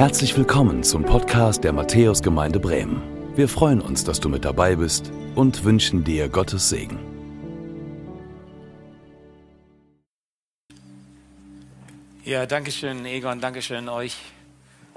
Herzlich 0.00 0.34
willkommen 0.34 0.82
zum 0.82 1.04
Podcast 1.04 1.62
der 1.62 1.74
Matthäusgemeinde 1.74 2.58
Bremen. 2.58 3.02
Wir 3.36 3.50
freuen 3.50 3.82
uns, 3.82 4.02
dass 4.02 4.18
du 4.18 4.30
mit 4.30 4.46
dabei 4.46 4.76
bist 4.76 5.12
und 5.34 5.62
wünschen 5.62 6.04
dir 6.04 6.30
Gottes 6.30 6.70
Segen. 6.70 6.98
Ja, 12.24 12.46
danke 12.46 12.72
schön, 12.72 13.04
Egon, 13.04 13.42
danke 13.42 13.60
schön 13.60 13.90
euch 13.90 14.16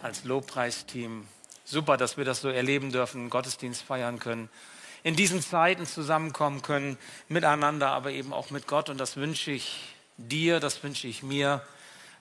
als 0.01 0.23
Lobpreisteam. 0.23 1.27
Super, 1.65 1.97
dass 1.97 2.15
wir 2.15 2.23
das 2.23 2.39
so 2.39 2.47
erleben 2.47 2.93
dürfen, 2.93 3.29
Gottesdienst 3.29 3.81
feiern 3.81 4.19
können, 4.19 4.47
in 5.03 5.17
diesen 5.17 5.41
Zeiten 5.41 5.85
zusammenkommen 5.85 6.61
können, 6.61 6.97
miteinander, 7.27 7.89
aber 7.89 8.11
eben 8.11 8.31
auch 8.31 8.51
mit 8.51 8.67
Gott. 8.67 8.89
Und 8.89 9.01
das 9.01 9.17
wünsche 9.17 9.51
ich 9.51 9.81
dir, 10.15 10.61
das 10.61 10.81
wünsche 10.81 11.09
ich 11.09 11.23
mir, 11.23 11.61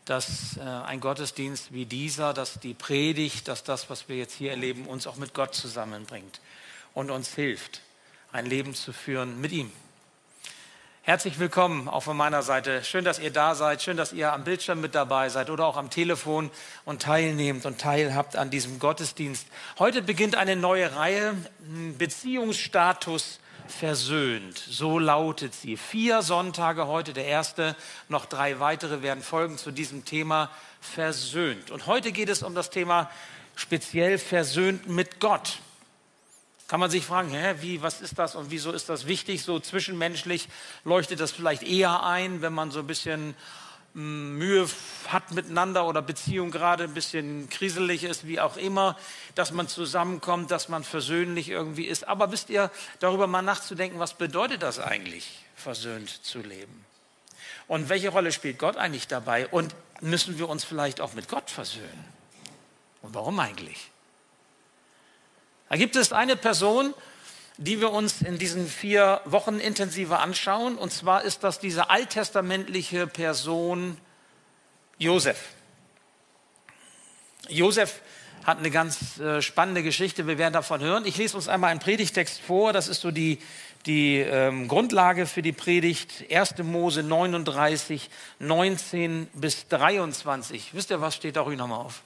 dass 0.04 0.56
äh, 0.56 0.60
ein 0.60 1.00
Gottesdienst 1.00 1.72
wie 1.72 1.86
dieser, 1.86 2.34
dass 2.34 2.60
die 2.60 2.74
Predigt, 2.74 3.48
dass 3.48 3.64
das, 3.64 3.88
was 3.88 4.08
wir 4.08 4.16
jetzt 4.16 4.34
hier 4.34 4.50
erleben, 4.50 4.86
uns 4.86 5.06
auch 5.06 5.16
mit 5.16 5.34
Gott 5.34 5.54
zusammenbringt 5.54 6.40
und 6.94 7.10
uns 7.10 7.34
hilft, 7.34 7.80
ein 8.32 8.46
Leben 8.46 8.74
zu 8.74 8.92
führen 8.92 9.40
mit 9.40 9.52
ihm. 9.52 9.70
Herzlich 11.04 11.40
willkommen 11.40 11.88
auch 11.88 12.04
von 12.04 12.16
meiner 12.16 12.42
Seite. 12.42 12.84
Schön, 12.84 13.04
dass 13.04 13.18
ihr 13.18 13.32
da 13.32 13.56
seid. 13.56 13.82
Schön, 13.82 13.96
dass 13.96 14.12
ihr 14.12 14.32
am 14.32 14.44
Bildschirm 14.44 14.80
mit 14.80 14.94
dabei 14.94 15.28
seid 15.30 15.50
oder 15.50 15.66
auch 15.66 15.76
am 15.76 15.90
Telefon 15.90 16.48
und 16.84 17.02
teilnehmt 17.02 17.66
und 17.66 17.80
teilhabt 17.80 18.36
an 18.36 18.50
diesem 18.50 18.78
Gottesdienst. 18.78 19.48
Heute 19.80 20.00
beginnt 20.00 20.36
eine 20.36 20.54
neue 20.54 20.94
Reihe, 20.94 21.34
Beziehungsstatus 21.98 23.40
versöhnt. 23.72 24.58
So 24.58 24.98
lautet 24.98 25.54
sie. 25.54 25.76
Vier 25.76 26.22
Sonntage 26.22 26.86
heute, 26.86 27.12
der 27.12 27.26
erste, 27.26 27.74
noch 28.08 28.26
drei 28.26 28.60
weitere 28.60 29.02
werden 29.02 29.22
folgen 29.22 29.58
zu 29.58 29.70
diesem 29.70 30.04
Thema 30.04 30.50
versöhnt. 30.80 31.70
Und 31.70 31.86
heute 31.86 32.12
geht 32.12 32.28
es 32.28 32.42
um 32.42 32.54
das 32.54 32.70
Thema 32.70 33.10
speziell 33.56 34.18
versöhnt 34.18 34.88
mit 34.88 35.20
Gott. 35.20 35.58
Kann 36.68 36.80
man 36.80 36.90
sich 36.90 37.04
fragen, 37.04 37.30
hä, 37.30 37.56
wie, 37.60 37.82
was 37.82 38.00
ist 38.00 38.18
das 38.18 38.34
und 38.34 38.50
wieso 38.50 38.72
ist 38.72 38.88
das 38.88 39.06
wichtig? 39.06 39.42
So 39.42 39.60
zwischenmenschlich 39.60 40.48
leuchtet 40.84 41.20
das 41.20 41.30
vielleicht 41.30 41.62
eher 41.62 42.02
ein, 42.02 42.40
wenn 42.40 42.54
man 42.54 42.70
so 42.70 42.80
ein 42.80 42.86
bisschen 42.86 43.34
Mühe 43.94 44.66
hat 45.08 45.32
miteinander 45.32 45.86
oder 45.86 46.00
Beziehung 46.00 46.50
gerade 46.50 46.84
ein 46.84 46.94
bisschen 46.94 47.50
kriselig 47.50 48.04
ist, 48.04 48.26
wie 48.26 48.40
auch 48.40 48.56
immer, 48.56 48.96
dass 49.34 49.52
man 49.52 49.68
zusammenkommt, 49.68 50.50
dass 50.50 50.68
man 50.68 50.82
versöhnlich 50.82 51.50
irgendwie 51.50 51.84
ist. 51.84 52.08
Aber 52.08 52.32
wisst 52.32 52.48
ihr, 52.48 52.70
darüber 53.00 53.26
mal 53.26 53.42
nachzudenken, 53.42 53.98
was 53.98 54.14
bedeutet 54.14 54.62
das 54.62 54.78
eigentlich, 54.78 55.44
versöhnt 55.54 56.08
zu 56.08 56.38
leben? 56.38 56.84
Und 57.68 57.88
welche 57.90 58.08
Rolle 58.08 58.32
spielt 58.32 58.58
Gott 58.58 58.76
eigentlich 58.76 59.08
dabei? 59.08 59.46
Und 59.48 59.74
müssen 60.00 60.38
wir 60.38 60.48
uns 60.48 60.64
vielleicht 60.64 61.00
auch 61.00 61.12
mit 61.12 61.28
Gott 61.28 61.50
versöhnen? 61.50 62.04
Und 63.02 63.14
warum 63.14 63.38
eigentlich? 63.40 63.90
Da 65.68 65.76
gibt 65.76 65.96
es 65.96 66.12
eine 66.12 66.36
Person, 66.36 66.94
die 67.58 67.80
wir 67.80 67.92
uns 67.92 68.22
in 68.22 68.38
diesen 68.38 68.66
vier 68.66 69.20
Wochen 69.24 69.58
intensiver 69.58 70.20
anschauen. 70.20 70.76
Und 70.76 70.92
zwar 70.92 71.22
ist 71.22 71.44
das 71.44 71.58
diese 71.58 71.90
alttestamentliche 71.90 73.06
Person 73.06 73.96
Josef. 74.98 75.38
Josef 77.48 78.00
hat 78.44 78.58
eine 78.58 78.70
ganz 78.70 79.18
äh, 79.18 79.40
spannende 79.40 79.82
Geschichte, 79.82 80.26
wir 80.26 80.38
werden 80.38 80.52
davon 80.52 80.80
hören. 80.80 81.04
Ich 81.06 81.16
lese 81.16 81.36
uns 81.36 81.48
einmal 81.48 81.70
einen 81.70 81.80
Predigtext 81.80 82.40
vor, 82.40 82.72
das 82.72 82.88
ist 82.88 83.00
so 83.00 83.10
die, 83.10 83.38
die 83.86 84.18
ähm, 84.18 84.68
Grundlage 84.68 85.26
für 85.26 85.42
die 85.42 85.52
Predigt. 85.52 86.24
1. 86.30 86.58
Mose 86.58 87.02
39, 87.02 88.10
19 88.40 89.28
bis 89.34 89.68
23. 89.68 90.74
Wisst 90.74 90.90
ihr 90.90 91.00
was, 91.00 91.14
steht 91.14 91.36
da 91.36 91.42
ruhig 91.42 91.58
nochmal 91.58 91.80
auf. 91.80 92.02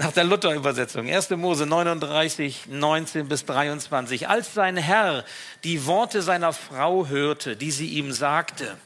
Nach 0.00 0.12
der 0.12 0.24
Luther-Übersetzung, 0.24 1.10
1. 1.10 1.28
Mose 1.30 1.66
39, 1.66 2.68
19 2.68 3.28
bis 3.28 3.44
23. 3.44 4.30
Als 4.30 4.54
sein 4.54 4.78
Herr 4.78 5.26
die 5.62 5.84
Worte 5.84 6.22
seiner 6.22 6.54
Frau 6.54 7.08
hörte, 7.08 7.54
die 7.54 7.70
sie 7.70 7.88
ihm 7.88 8.10
sagte, 8.10 8.78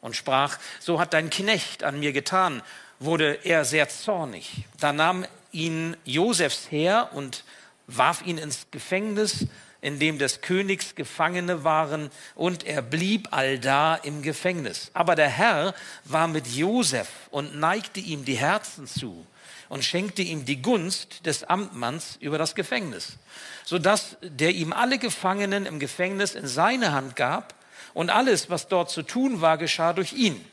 und 0.00 0.14
sprach, 0.14 0.58
so 0.78 1.00
hat 1.00 1.12
dein 1.12 1.28
Knecht 1.28 1.82
an 1.82 1.98
mir 1.98 2.12
getan, 2.12 2.62
wurde 3.00 3.40
er 3.42 3.64
sehr 3.64 3.88
zornig. 3.88 4.64
Da 4.78 4.92
nahm 4.92 5.26
ihn 5.50 5.96
Josefs 6.04 6.68
Herr 6.70 7.12
und 7.14 7.42
warf 7.88 8.24
ihn 8.24 8.38
ins 8.38 8.68
Gefängnis, 8.70 9.48
in 9.80 9.98
dem 9.98 10.18
des 10.18 10.40
Königs 10.40 10.94
Gefangene 10.94 11.64
waren, 11.64 12.12
und 12.36 12.64
er 12.64 12.82
blieb 12.82 13.32
allda 13.32 13.96
im 13.96 14.22
Gefängnis. 14.22 14.92
Aber 14.94 15.16
der 15.16 15.30
Herr 15.30 15.74
war 16.04 16.28
mit 16.28 16.46
Josef 16.46 17.08
und 17.30 17.58
neigte 17.58 17.98
ihm 17.98 18.24
die 18.24 18.38
Herzen 18.38 18.86
zu 18.86 19.26
und 19.68 19.84
schenkte 19.84 20.22
ihm 20.22 20.44
die 20.44 20.62
Gunst 20.62 21.26
des 21.26 21.44
Amtmanns 21.44 22.16
über 22.20 22.38
das 22.38 22.54
Gefängnis, 22.54 23.18
sodass 23.64 24.16
der 24.22 24.50
ihm 24.50 24.72
alle 24.72 24.98
Gefangenen 24.98 25.66
im 25.66 25.78
Gefängnis 25.78 26.34
in 26.34 26.46
seine 26.46 26.92
Hand 26.92 27.16
gab 27.16 27.54
und 27.94 28.10
alles, 28.10 28.50
was 28.50 28.68
dort 28.68 28.90
zu 28.90 29.02
tun 29.02 29.40
war, 29.40 29.58
geschah 29.58 29.92
durch 29.92 30.12
ihn. 30.12 30.44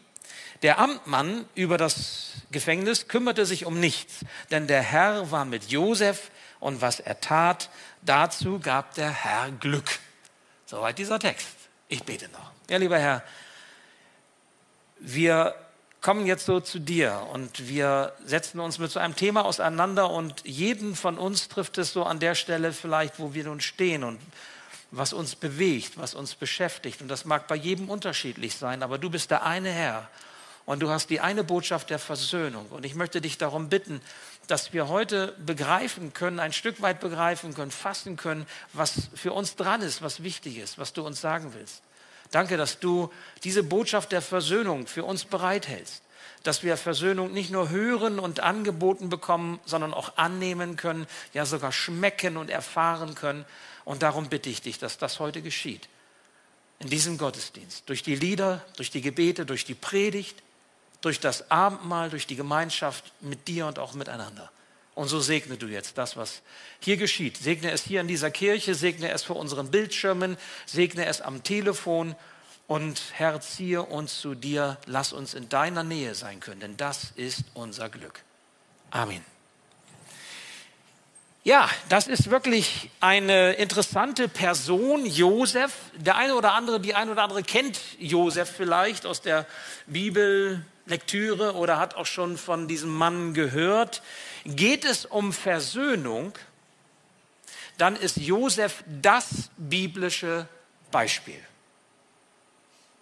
Der 0.61 0.79
Amtmann 0.79 1.45
über 1.53 1.77
das 1.77 2.33
Gefängnis 2.51 3.07
kümmerte 3.07 3.45
sich 3.45 3.65
um 3.65 3.79
nichts, 3.79 4.25
denn 4.51 4.67
der 4.67 4.81
Herr 4.81 5.31
war 5.31 5.45
mit 5.45 5.69
Josef 5.69 6.31
und 6.59 6.81
was 6.81 6.99
er 6.99 7.19
tat, 7.19 7.69
dazu 8.01 8.59
gab 8.59 8.93
der 8.95 9.11
Herr 9.11 9.51
Glück. 9.51 9.99
Soweit 10.65 10.97
dieser 10.97 11.19
Text. 11.19 11.47
Ich 11.87 12.03
bete 12.03 12.29
noch. 12.29 12.51
Ja, 12.69 12.77
lieber 12.77 12.97
Herr, 12.97 13.23
wir 14.99 15.55
kommen 16.05 16.27
jetzt 16.27 16.45
so 16.45 16.59
zu 16.59 16.77
dir 16.77 17.25
und 17.33 17.67
wir 17.67 18.13
setzen 18.23 18.59
uns 18.59 18.77
mit 18.77 18.91
so 18.91 18.99
einem 18.99 19.15
Thema 19.15 19.43
auseinander 19.43 20.11
und 20.11 20.45
jeden 20.45 20.95
von 20.95 21.17
uns 21.17 21.47
trifft 21.47 21.79
es 21.79 21.93
so 21.93 22.03
an 22.03 22.19
der 22.19 22.35
Stelle 22.35 22.73
vielleicht, 22.73 23.17
wo 23.17 23.33
wir 23.33 23.45
nun 23.45 23.59
stehen 23.59 24.03
und 24.03 24.19
was 24.91 25.13
uns 25.13 25.35
bewegt, 25.35 25.97
was 25.97 26.13
uns 26.13 26.35
beschäftigt. 26.35 27.01
Und 27.01 27.07
das 27.07 27.25
mag 27.25 27.47
bei 27.47 27.55
jedem 27.55 27.89
unterschiedlich 27.89 28.55
sein, 28.55 28.83
aber 28.83 28.99
du 28.99 29.09
bist 29.09 29.31
der 29.31 29.47
eine 29.47 29.71
Herr 29.71 30.07
und 30.67 30.83
du 30.83 30.91
hast 30.91 31.09
die 31.09 31.21
eine 31.21 31.43
Botschaft 31.43 31.89
der 31.89 31.97
Versöhnung. 31.97 32.67
Und 32.69 32.85
ich 32.85 32.93
möchte 32.93 33.19
dich 33.19 33.39
darum 33.39 33.69
bitten, 33.69 33.99
dass 34.45 34.73
wir 34.73 34.87
heute 34.87 35.33
begreifen 35.43 36.13
können, 36.13 36.39
ein 36.39 36.53
Stück 36.53 36.83
weit 36.83 36.99
begreifen 36.99 37.55
können, 37.55 37.71
fassen 37.71 38.15
können, 38.15 38.45
was 38.73 39.09
für 39.15 39.33
uns 39.33 39.55
dran 39.55 39.81
ist, 39.81 40.03
was 40.03 40.21
wichtig 40.21 40.59
ist, 40.59 40.77
was 40.77 40.93
du 40.93 41.03
uns 41.03 41.19
sagen 41.19 41.55
willst. 41.55 41.81
Danke, 42.35 42.57
dass 42.57 42.81
du 42.81 43.13
diese 43.45 43.63
Botschaft 43.63 44.11
der 44.11 44.21
Versöhnung 44.21 44.87
für 44.87 45.05
uns 45.05 45.23
bereithältst. 45.23 46.01
Dass 46.43 46.63
wir 46.63 46.75
Versöhnung 46.75 47.31
nicht 47.31 47.49
nur 47.49 47.69
hören 47.69 48.19
und 48.19 48.41
angeboten 48.41 49.07
bekommen, 49.07 49.61
sondern 49.63 49.93
auch 49.93 50.17
annehmen 50.17 50.75
können, 50.75 51.07
ja 51.33 51.45
sogar 51.45 51.71
schmecken 51.71 52.35
und 52.35 52.49
erfahren 52.49 53.15
können. 53.15 53.45
Und 53.85 54.03
darum 54.03 54.27
bitte 54.27 54.49
ich 54.49 54.61
dich, 54.61 54.77
dass 54.79 54.97
das 54.97 55.21
heute 55.21 55.41
geschieht. 55.41 55.87
In 56.79 56.89
diesem 56.89 57.17
Gottesdienst. 57.17 57.87
Durch 57.87 58.03
die 58.03 58.15
Lieder, 58.15 58.65
durch 58.75 58.91
die 58.91 59.01
Gebete, 59.01 59.45
durch 59.45 59.63
die 59.63 59.73
Predigt, 59.73 60.43
durch 60.99 61.21
das 61.21 61.49
Abendmahl, 61.49 62.09
durch 62.09 62.27
die 62.27 62.35
Gemeinschaft 62.35 63.13
mit 63.21 63.47
dir 63.47 63.65
und 63.65 63.79
auch 63.79 63.93
miteinander. 63.93 64.51
Und 64.95 65.09
so 65.09 65.19
segne 65.19 65.57
du 65.57 65.67
jetzt 65.67 65.97
das, 65.97 66.15
was 66.15 66.41
hier 66.79 66.97
geschieht. 66.97 67.37
Segne 67.37 67.71
es 67.71 67.83
hier 67.83 68.01
in 68.01 68.07
dieser 68.07 68.31
Kirche, 68.31 68.75
segne 68.75 69.11
es 69.11 69.23
vor 69.23 69.35
unseren 69.35 69.69
Bildschirmen, 69.69 70.37
segne 70.65 71.05
es 71.05 71.21
am 71.21 71.43
Telefon. 71.43 72.15
Und 72.67 73.01
Herr, 73.13 73.41
ziehe 73.41 73.83
uns 73.83 74.19
zu 74.19 74.33
dir, 74.33 74.77
lass 74.85 75.13
uns 75.13 75.33
in 75.33 75.49
deiner 75.49 75.83
Nähe 75.83 76.15
sein 76.15 76.39
können, 76.39 76.61
denn 76.61 76.77
das 76.77 77.11
ist 77.15 77.43
unser 77.53 77.89
Glück. 77.89 78.21
Amen. 78.89 79.23
Ja, 81.43 81.69
das 81.89 82.07
ist 82.07 82.31
wirklich 82.31 82.89
eine 83.01 83.53
interessante 83.53 84.27
Person, 84.27 85.05
Josef. 85.05 85.73
Der 85.95 86.15
eine 86.15 86.33
oder 86.33 86.53
andere, 86.53 86.79
die 86.79 86.95
eine 86.95 87.11
oder 87.11 87.21
andere 87.21 87.43
kennt 87.43 87.79
Josef 87.99 88.49
vielleicht 88.49 89.05
aus 89.05 89.21
der 89.21 89.45
Bibellektüre 89.85 91.53
oder 91.53 91.77
hat 91.77 91.93
auch 91.97 92.07
schon 92.07 92.37
von 92.37 92.67
diesem 92.67 92.89
Mann 92.89 93.35
gehört. 93.35 94.01
Geht 94.45 94.85
es 94.85 95.05
um 95.05 95.33
Versöhnung, 95.33 96.33
dann 97.77 97.95
ist 97.95 98.17
Josef 98.17 98.83
das 99.01 99.49
biblische 99.57 100.47
Beispiel. 100.91 101.41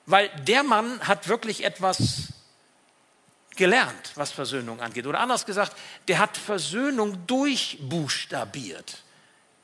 Weil 0.05 0.29
der 0.47 0.63
Mann 0.63 0.99
hat 1.01 1.27
wirklich 1.27 1.63
etwas 1.63 2.33
gelernt, 3.55 4.11
was 4.15 4.31
Versöhnung 4.31 4.81
angeht. 4.81 5.05
Oder 5.05 5.19
anders 5.19 5.45
gesagt, 5.45 5.77
der 6.07 6.19
hat 6.19 6.37
Versöhnung 6.37 7.25
durchbuchstabiert. 7.27 9.03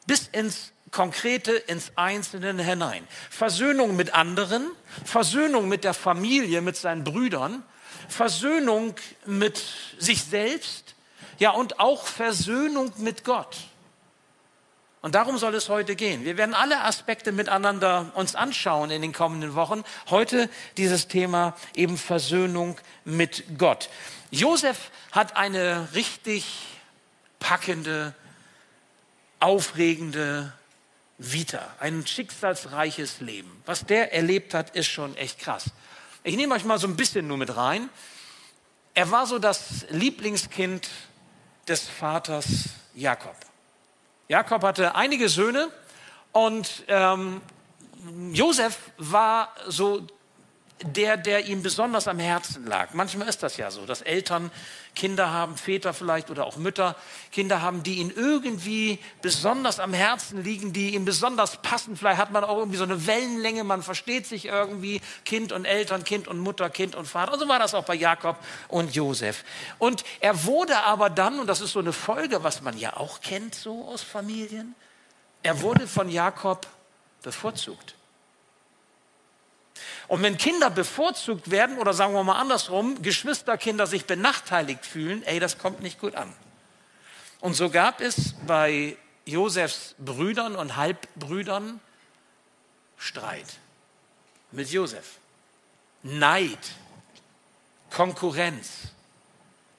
Bis 0.06 0.28
ins 0.28 0.72
Konkrete, 0.92 1.54
ins 1.54 1.92
Einzelne 1.96 2.64
hinein. 2.64 3.08
Versöhnung 3.30 3.96
mit 3.96 4.14
anderen, 4.14 4.72
Versöhnung 5.06 5.68
mit 5.68 5.84
der 5.84 5.94
Familie, 5.94 6.62
mit 6.62 6.78
seinen 6.78 7.04
Brüdern, 7.04 7.64
Versöhnung 8.08 8.96
mit 9.26 9.62
sich 10.00 10.24
selbst, 10.24 10.96
ja, 11.40 11.52
und 11.52 11.80
auch 11.80 12.06
Versöhnung 12.06 12.92
mit 12.98 13.24
Gott. 13.24 13.58
Und 15.02 15.16
darum 15.16 15.38
soll 15.38 15.56
es 15.56 15.70
heute 15.70 15.96
gehen. 15.96 16.26
Wir 16.26 16.36
werden 16.36 16.54
alle 16.54 16.84
Aspekte 16.84 17.32
miteinander 17.32 18.12
uns 18.16 18.36
anschauen 18.36 18.92
in 18.92 19.02
den 19.02 19.14
kommenden 19.14 19.56
Wochen. 19.56 19.84
Heute 20.10 20.50
dieses 20.76 21.08
Thema 21.08 21.56
eben 21.74 21.98
Versöhnung 21.98 22.78
mit 23.06 23.58
Gott. 23.58 23.90
Josef 24.30 24.92
hat 25.14 25.38
eine 25.38 25.88
richtig 25.94 26.46
packende, 27.40 28.14
aufregende 29.40 30.52
Vita, 31.18 31.66
ein 31.80 32.06
schicksalsreiches 32.06 33.22
Leben. 33.22 33.64
Was 33.66 33.86
der 33.86 34.14
erlebt 34.14 34.54
hat, 34.54 34.76
ist 34.76 34.88
schon 34.88 35.16
echt 35.16 35.40
krass. 35.40 35.72
Ich 36.24 36.36
nehme 36.36 36.54
euch 36.56 36.66
mal 36.66 36.78
so 36.78 36.88
ein 36.88 36.98
bisschen 36.98 37.26
nur 37.26 37.38
mit 37.38 37.56
rein. 37.56 37.90
Er 38.94 39.12
war 39.12 39.26
so 39.26 39.40
das 39.40 39.86
Lieblingskind 39.90 40.90
des 41.70 41.88
Vaters 41.88 42.70
Jakob. 42.96 43.36
Jakob 44.28 44.64
hatte 44.64 44.96
einige 44.96 45.30
Söhne 45.30 45.70
und 46.32 46.84
ähm, 46.88 47.42
Josef 48.32 48.78
war 48.98 49.54
so 49.68 50.06
der, 50.84 51.18
der 51.18 51.46
ihm 51.46 51.62
besonders 51.62 52.08
am 52.08 52.20
Herzen 52.20 52.66
lag. 52.66 52.94
Manchmal 52.94 53.28
ist 53.28 53.44
das 53.44 53.58
ja 53.58 53.70
so, 53.70 53.86
dass 53.86 54.02
Eltern 54.02 54.50
Kinder 54.96 55.32
haben, 55.32 55.58
Väter 55.58 55.94
vielleicht 55.94 56.30
oder 56.30 56.46
auch 56.46 56.58
Mütter, 56.58 56.96
Kinder 57.32 57.62
haben, 57.62 57.84
die 57.84 57.96
ihnen 57.96 58.12
irgendwie 58.12 59.00
besonders 59.22 59.80
am 59.80 59.94
Herzen 59.94 60.44
liegen, 60.44 60.74
die 60.74 60.96
ihm 60.96 61.06
besonders 61.06 61.58
passen. 61.58 61.98
Vielleicht 61.98 62.20
hat 62.20 62.32
man 62.32 62.44
auch 62.44 62.58
irgendwie 62.58 62.78
so 62.78 62.84
eine 62.84 63.08
Wellenlänge, 63.08 63.64
man 63.64 63.84
versteht 63.84 64.26
sich 64.26 64.46
irgendwie, 64.46 65.02
Kind 65.26 65.52
und 65.52 65.66
Eltern, 65.66 66.04
Kind 66.04 66.28
und 66.28 66.40
Mutter, 66.40 66.70
Kind 66.70 66.96
und 66.96 67.06
Vater. 67.06 67.34
Und 67.34 67.40
so 67.40 67.48
war 67.48 67.60
das 67.60 67.74
auch 67.74 67.86
bei 67.86 67.96
Jakob 67.96 68.38
und 68.70 68.96
Josef. 68.96 69.44
Und 69.80 70.04
er 70.22 70.46
wurde 70.46 70.78
aber 70.84 71.10
dann, 71.10 71.40
und 71.40 71.48
das 71.48 71.62
ist 71.62 71.74
so 71.74 71.80
eine 71.80 71.94
Folge, 71.94 72.44
was 72.44 72.62
man 72.62 72.78
ja 72.78 72.96
auch 72.98 73.22
kennt 73.22 73.56
so 73.56 73.86
aus 73.86 74.02
Familien, 74.02 74.76
er 75.44 75.62
wurde 75.62 75.88
von 75.88 76.10
Jakob 76.10 76.68
bevorzugt. 77.22 77.96
Und 80.10 80.24
wenn 80.24 80.38
Kinder 80.38 80.72
bevorzugt 80.72 81.52
werden 81.52 81.78
oder 81.78 81.94
sagen 81.94 82.14
wir 82.14 82.24
mal 82.24 82.40
andersrum, 82.40 83.00
Geschwisterkinder 83.04 83.86
sich 83.86 84.06
benachteiligt 84.06 84.84
fühlen, 84.84 85.22
ey, 85.24 85.40
das 85.40 85.60
kommt 85.60 85.82
nicht 85.82 86.00
gut 86.00 86.16
an. 86.16 86.34
Und 87.40 87.54
so 87.54 87.70
gab 87.70 88.02
es 88.02 88.34
bei 88.48 88.98
Josefs 89.26 89.94
Brüdern 90.00 90.56
und 90.56 90.76
Halbbrüdern 90.76 91.80
Streit 92.98 93.60
mit 94.52 94.72
Josef. 94.72 95.20
Neid, 96.02 96.58
Konkurrenz. 97.92 98.90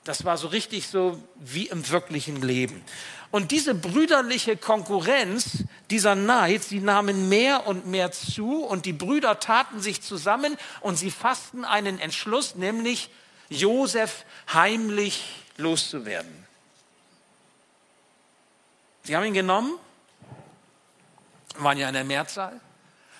Das 0.04 0.24
war 0.24 0.38
so 0.38 0.48
richtig 0.48 0.88
so 0.88 1.22
wie 1.36 1.66
im 1.66 1.88
wirklichen 1.88 2.40
Leben. 2.40 2.82
Und 3.30 3.52
diese 3.52 3.74
brüderliche 3.74 4.56
Konkurrenz, 4.56 5.64
dieser 5.90 6.14
Neid, 6.14 6.64
sie 6.64 6.80
nahmen 6.80 7.28
mehr 7.28 7.66
und 7.66 7.86
mehr 7.86 8.10
zu 8.10 8.64
und 8.64 8.86
die 8.86 8.92
Brüder 8.92 9.38
taten 9.38 9.80
sich 9.80 10.02
zusammen 10.02 10.56
und 10.80 10.96
sie 10.96 11.10
fassten 11.10 11.64
einen 11.64 12.00
Entschluss, 12.00 12.56
nämlich 12.56 13.10
Josef 13.48 14.24
heimlich 14.52 15.22
loszuwerden. 15.56 16.46
Sie 19.04 19.16
haben 19.16 19.24
ihn 19.24 19.34
genommen, 19.34 19.74
waren 21.58 21.78
ja 21.78 21.88
in 21.88 21.94
der 21.94 22.04
Mehrzahl, 22.04 22.60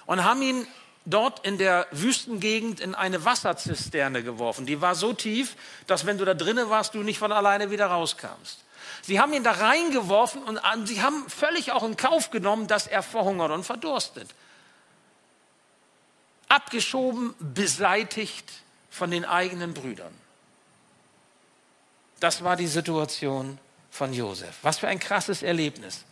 und 0.06 0.24
haben 0.24 0.42
ihn 0.42 0.66
dort 1.10 1.44
in 1.46 1.58
der 1.58 1.86
Wüstengegend 1.90 2.80
in 2.80 2.94
eine 2.94 3.24
Wasserzisterne 3.24 4.22
geworfen. 4.22 4.66
Die 4.66 4.80
war 4.80 4.94
so 4.94 5.12
tief, 5.12 5.56
dass 5.86 6.06
wenn 6.06 6.18
du 6.18 6.24
da 6.24 6.34
drinnen 6.34 6.70
warst, 6.70 6.94
du 6.94 7.02
nicht 7.02 7.18
von 7.18 7.32
alleine 7.32 7.70
wieder 7.70 7.86
rauskamst. 7.86 8.60
Sie 9.02 9.20
haben 9.20 9.32
ihn 9.32 9.44
da 9.44 9.52
reingeworfen 9.52 10.42
und 10.42 10.60
sie 10.86 11.02
haben 11.02 11.28
völlig 11.28 11.72
auch 11.72 11.82
in 11.82 11.96
Kauf 11.96 12.30
genommen, 12.30 12.66
dass 12.66 12.86
er 12.86 13.02
verhungert 13.02 13.50
und 13.50 13.64
verdurstet. 13.64 14.28
Abgeschoben, 16.48 17.34
beseitigt 17.38 18.50
von 18.90 19.10
den 19.10 19.24
eigenen 19.24 19.74
Brüdern. 19.74 20.12
Das 22.18 22.44
war 22.44 22.56
die 22.56 22.66
Situation 22.66 23.58
von 23.90 24.12
Josef. 24.12 24.58
Was 24.62 24.78
für 24.78 24.88
ein 24.88 24.98
krasses 24.98 25.42
Erlebnis. 25.42 26.04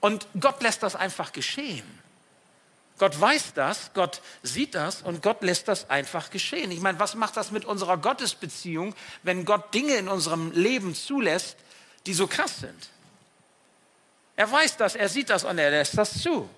Und 0.00 0.26
Gott 0.38 0.62
lässt 0.62 0.82
das 0.82 0.94
einfach 0.96 1.32
geschehen. 1.32 2.03
Gott 2.98 3.20
weiß 3.20 3.54
das, 3.54 3.90
Gott 3.92 4.20
sieht 4.42 4.74
das 4.74 5.02
und 5.02 5.22
Gott 5.22 5.42
lässt 5.42 5.66
das 5.66 5.90
einfach 5.90 6.30
geschehen. 6.30 6.70
Ich 6.70 6.80
meine, 6.80 6.98
was 7.00 7.16
macht 7.16 7.36
das 7.36 7.50
mit 7.50 7.64
unserer 7.64 7.96
Gottesbeziehung, 7.96 8.94
wenn 9.24 9.44
Gott 9.44 9.74
Dinge 9.74 9.94
in 9.96 10.08
unserem 10.08 10.52
Leben 10.52 10.94
zulässt, 10.94 11.56
die 12.06 12.14
so 12.14 12.26
krass 12.26 12.60
sind. 12.60 12.88
Er 14.36 14.50
weiß 14.50 14.76
das, 14.76 14.94
er 14.94 15.08
sieht 15.08 15.30
das 15.30 15.44
und 15.44 15.58
er 15.58 15.70
lässt 15.70 15.98
das 15.98 16.22
zu. 16.22 16.48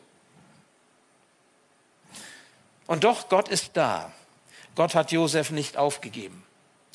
Und 2.87 3.05
doch, 3.05 3.29
Gott 3.29 3.49
ist 3.49 3.71
da. 3.75 4.13
Gott 4.75 4.95
hat 4.95 5.13
Josef 5.13 5.51
nicht 5.51 5.77
aufgegeben. 5.77 6.45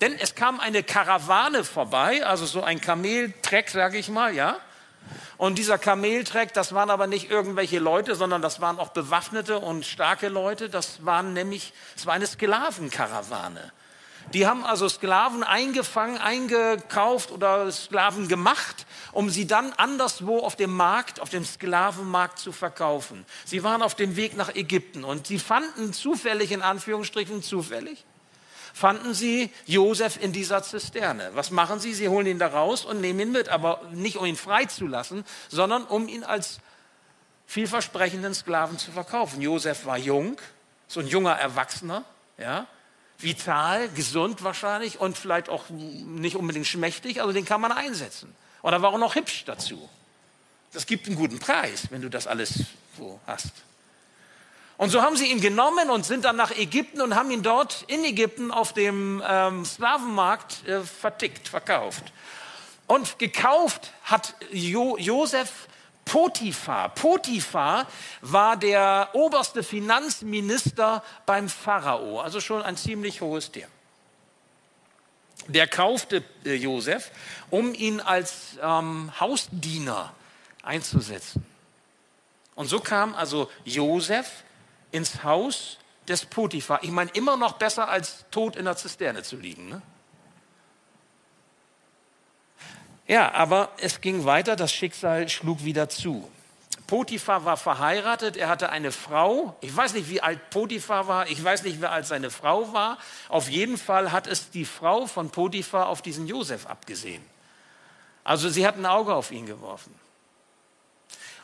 Denn 0.01 0.17
es 0.17 0.35
kam 0.35 0.59
eine 0.59 0.83
Karawane 0.83 1.63
vorbei, 1.63 2.25
also 2.25 2.45
so 2.45 2.63
ein 2.63 2.79
Kameltreck, 2.79 3.69
sage 3.69 3.97
ich 3.97 4.09
mal, 4.09 4.33
ja. 4.33 4.59
Und 5.37 5.57
dieser 5.57 5.77
Kameltreck, 5.77 6.53
das 6.53 6.73
waren 6.73 6.89
aber 6.89 7.07
nicht 7.07 7.31
irgendwelche 7.31 7.79
Leute, 7.79 8.15
sondern 8.15 8.41
das 8.41 8.61
waren 8.61 8.79
auch 8.79 8.89
bewaffnete 8.89 9.59
und 9.59 9.85
starke 9.85 10.29
Leute. 10.29 10.69
Das 10.69 11.05
waren 11.05 11.33
nämlich, 11.33 11.73
es 11.95 12.05
war 12.05 12.13
eine 12.13 12.27
Sklavenkarawane. 12.27 13.71
Die 14.33 14.47
haben 14.47 14.63
also 14.63 14.87
Sklaven 14.87 15.43
eingefangen, 15.43 16.17
eingekauft 16.17 17.31
oder 17.31 17.69
Sklaven 17.71 18.27
gemacht, 18.27 18.85
um 19.11 19.29
sie 19.29 19.47
dann 19.47 19.73
anderswo 19.73 20.39
auf 20.39 20.55
dem 20.55 20.73
Markt, 20.73 21.19
auf 21.19 21.29
dem 21.29 21.43
Sklavenmarkt 21.43 22.39
zu 22.39 22.51
verkaufen. 22.51 23.25
Sie 23.45 23.63
waren 23.63 23.81
auf 23.81 23.95
dem 23.95 24.15
Weg 24.15 24.37
nach 24.37 24.53
Ägypten 24.55 25.03
und 25.03 25.27
sie 25.27 25.39
fanden 25.39 25.91
zufällig, 25.91 26.51
in 26.51 26.61
Anführungsstrichen 26.61 27.43
zufällig, 27.43 28.05
fanden 28.73 29.13
sie 29.13 29.51
Josef 29.65 30.17
in 30.21 30.31
dieser 30.31 30.63
Zisterne. 30.63 31.31
Was 31.33 31.51
machen 31.51 31.79
sie? 31.79 31.93
Sie 31.93 32.07
holen 32.07 32.27
ihn 32.27 32.39
da 32.39 32.47
raus 32.47 32.85
und 32.85 33.01
nehmen 33.01 33.19
ihn 33.19 33.31
mit, 33.31 33.49
aber 33.49 33.81
nicht 33.91 34.17
um 34.17 34.25
ihn 34.25 34.35
freizulassen, 34.35 35.25
sondern 35.49 35.83
um 35.83 36.07
ihn 36.07 36.23
als 36.23 36.59
vielversprechenden 37.47 38.33
Sklaven 38.33 38.77
zu 38.77 38.91
verkaufen. 38.91 39.41
Josef 39.41 39.85
war 39.85 39.97
jung, 39.97 40.37
so 40.87 40.99
ein 40.99 41.07
junger 41.07 41.33
Erwachsener, 41.33 42.05
ja, 42.37 42.67
vital, 43.19 43.89
gesund 43.89 44.43
wahrscheinlich 44.43 44.99
und 44.99 45.17
vielleicht 45.17 45.49
auch 45.49 45.69
nicht 45.69 46.35
unbedingt 46.35 46.67
schmächtig, 46.67 47.21
also 47.21 47.33
den 47.33 47.45
kann 47.45 47.61
man 47.61 47.71
einsetzen. 47.71 48.33
Und 48.61 48.73
er 48.73 48.81
war 48.81 48.93
auch 48.93 48.97
noch 48.97 49.15
hübsch 49.15 49.43
dazu. 49.45 49.89
Das 50.73 50.85
gibt 50.85 51.07
einen 51.07 51.15
guten 51.17 51.39
Preis, 51.39 51.87
wenn 51.89 52.01
du 52.01 52.09
das 52.09 52.27
alles 52.27 52.63
so 52.97 53.19
hast. 53.27 53.51
Und 54.81 54.89
so 54.89 55.03
haben 55.03 55.15
sie 55.15 55.27
ihn 55.27 55.41
genommen 55.41 55.91
und 55.91 56.07
sind 56.07 56.25
dann 56.25 56.35
nach 56.37 56.49
Ägypten 56.49 57.01
und 57.01 57.13
haben 57.13 57.29
ihn 57.29 57.43
dort 57.43 57.83
in 57.85 58.03
Ägypten 58.03 58.49
auf 58.49 58.73
dem 58.73 59.21
ähm, 59.23 59.63
Sklavenmarkt 59.63 60.67
äh, 60.67 60.81
vertickt, 60.81 61.47
verkauft. 61.47 62.05
Und 62.87 63.19
gekauft 63.19 63.93
hat 64.03 64.33
jo 64.51 64.97
Josef 64.97 65.67
Potiphar. 66.03 66.89
Potiphar 66.95 67.85
war 68.21 68.57
der 68.57 69.09
oberste 69.13 69.61
Finanzminister 69.61 71.03
beim 71.27 71.47
Pharao, 71.47 72.19
also 72.19 72.41
schon 72.41 72.63
ein 72.63 72.75
ziemlich 72.75 73.21
hohes 73.21 73.51
Tier. 73.51 73.67
Der 75.45 75.67
kaufte 75.67 76.23
äh, 76.43 76.55
Josef, 76.55 77.11
um 77.51 77.75
ihn 77.75 77.99
als 77.99 78.57
ähm, 78.59 79.11
Hausdiener 79.19 80.11
einzusetzen. 80.63 81.45
Und 82.55 82.65
so 82.65 82.79
kam 82.79 83.13
also 83.13 83.47
Josef 83.63 84.43
ins 84.91 85.23
Haus 85.23 85.77
des 86.07 86.25
Potiphar. 86.25 86.83
Ich 86.83 86.91
meine, 86.91 87.11
immer 87.11 87.37
noch 87.37 87.53
besser 87.53 87.89
als 87.89 88.25
tot 88.31 88.55
in 88.55 88.65
der 88.65 88.77
Zisterne 88.77 89.23
zu 89.23 89.37
liegen. 89.37 89.69
Ne? 89.69 89.81
Ja, 93.07 93.31
aber 93.33 93.69
es 93.77 94.01
ging 94.01 94.25
weiter, 94.25 94.55
das 94.55 94.71
Schicksal 94.71 95.29
schlug 95.29 95.63
wieder 95.63 95.89
zu. 95.89 96.29
Potiphar 96.87 97.45
war 97.45 97.55
verheiratet, 97.55 98.35
er 98.35 98.49
hatte 98.49 98.69
eine 98.69 98.91
Frau. 98.91 99.55
Ich 99.61 99.73
weiß 99.73 99.93
nicht, 99.93 100.09
wie 100.09 100.21
alt 100.21 100.49
Potiphar 100.49 101.07
war, 101.07 101.29
ich 101.29 101.41
weiß 101.41 101.63
nicht, 101.63 101.81
wie 101.81 101.85
alt 101.85 102.05
seine 102.05 102.29
Frau 102.29 102.73
war. 102.73 102.97
Auf 103.29 103.49
jeden 103.49 103.77
Fall 103.77 104.11
hat 104.11 104.27
es 104.27 104.49
die 104.49 104.65
Frau 104.65 105.07
von 105.07 105.29
Potiphar 105.29 105.87
auf 105.87 106.01
diesen 106.01 106.27
Josef 106.27 106.67
abgesehen. 106.67 107.23
Also 108.25 108.49
sie 108.49 108.67
hat 108.67 108.75
ein 108.77 108.85
Auge 108.85 109.15
auf 109.15 109.31
ihn 109.31 109.45
geworfen. 109.45 109.95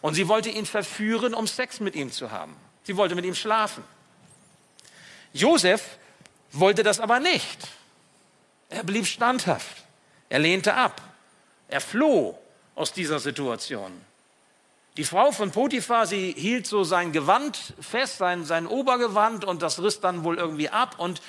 Und 0.01 0.15
sie 0.15 0.27
wollte 0.27 0.49
ihn 0.49 0.65
verführen, 0.65 1.33
um 1.33 1.47
Sex 1.47 1.79
mit 1.79 1.95
ihm 1.95 2.11
zu 2.11 2.31
haben. 2.31 2.55
Sie 2.87 2.95
wollte 2.95 3.15
mit 3.15 3.25
ihm 3.25 3.35
schlafen. 3.35 3.83
Josef 5.33 5.97
wollte 6.53 6.83
das 6.83 7.01
aber 7.01 7.19
nicht. 7.19 7.67
Er 8.69 8.85
blieb 8.85 9.05
standhaft. 9.05 9.83
Er 10.29 10.39
lehnte 10.39 10.73
ab. 10.73 11.01
Er 11.67 11.81
floh 11.81 12.39
aus 12.75 12.93
dieser 12.93 13.19
Situation. 13.19 13.91
Die 14.95 15.03
Frau 15.03 15.33
von 15.33 15.51
Potiphar, 15.51 16.07
sie 16.07 16.31
hielt 16.31 16.65
so 16.65 16.85
sein 16.85 17.11
Gewand 17.11 17.73
fest, 17.81 18.19
sein, 18.19 18.45
sein 18.45 18.65
Obergewand 18.65 19.43
und 19.43 19.61
das 19.63 19.83
riss 19.83 19.99
dann 19.99 20.23
wohl 20.23 20.37
irgendwie 20.37 20.69
ab 20.69 20.95
und 20.97 21.21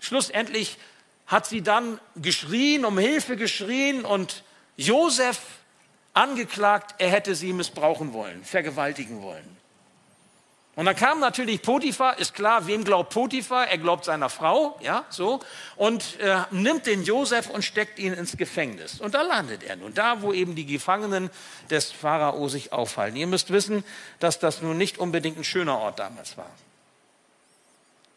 schlussendlich 0.00 0.78
hat 1.28 1.46
sie 1.46 1.62
dann 1.62 2.00
geschrien, 2.16 2.84
um 2.84 2.98
Hilfe 2.98 3.36
geschrien 3.36 4.04
und 4.04 4.42
Josef 4.76 5.38
angeklagt, 6.12 6.96
er 6.98 7.10
hätte 7.10 7.36
sie 7.36 7.52
missbrauchen 7.52 8.12
wollen, 8.14 8.42
vergewaltigen 8.42 9.22
wollen. 9.22 9.63
Und 10.76 10.86
dann 10.86 10.96
kam 10.96 11.20
natürlich 11.20 11.62
Potiphar, 11.62 12.18
ist 12.18 12.34
klar, 12.34 12.66
wem 12.66 12.82
glaubt 12.82 13.12
Potiphar? 13.12 13.68
Er 13.68 13.78
glaubt 13.78 14.04
seiner 14.04 14.28
Frau, 14.28 14.76
ja, 14.82 15.04
so, 15.08 15.38
und 15.76 16.18
äh, 16.18 16.42
nimmt 16.50 16.86
den 16.86 17.04
Josef 17.04 17.48
und 17.48 17.62
steckt 17.62 18.00
ihn 18.00 18.12
ins 18.12 18.36
Gefängnis. 18.36 19.00
Und 19.00 19.14
da 19.14 19.22
landet 19.22 19.62
er 19.62 19.76
nun, 19.76 19.94
da, 19.94 20.20
wo 20.22 20.32
eben 20.32 20.56
die 20.56 20.66
Gefangenen 20.66 21.30
des 21.70 21.92
Pharao 21.92 22.48
sich 22.48 22.72
aufhalten. 22.72 23.16
Ihr 23.16 23.28
müsst 23.28 23.52
wissen, 23.52 23.84
dass 24.18 24.40
das 24.40 24.62
nun 24.62 24.76
nicht 24.76 24.98
unbedingt 24.98 25.38
ein 25.38 25.44
schöner 25.44 25.78
Ort 25.78 26.00
damals 26.00 26.36
war. 26.36 26.50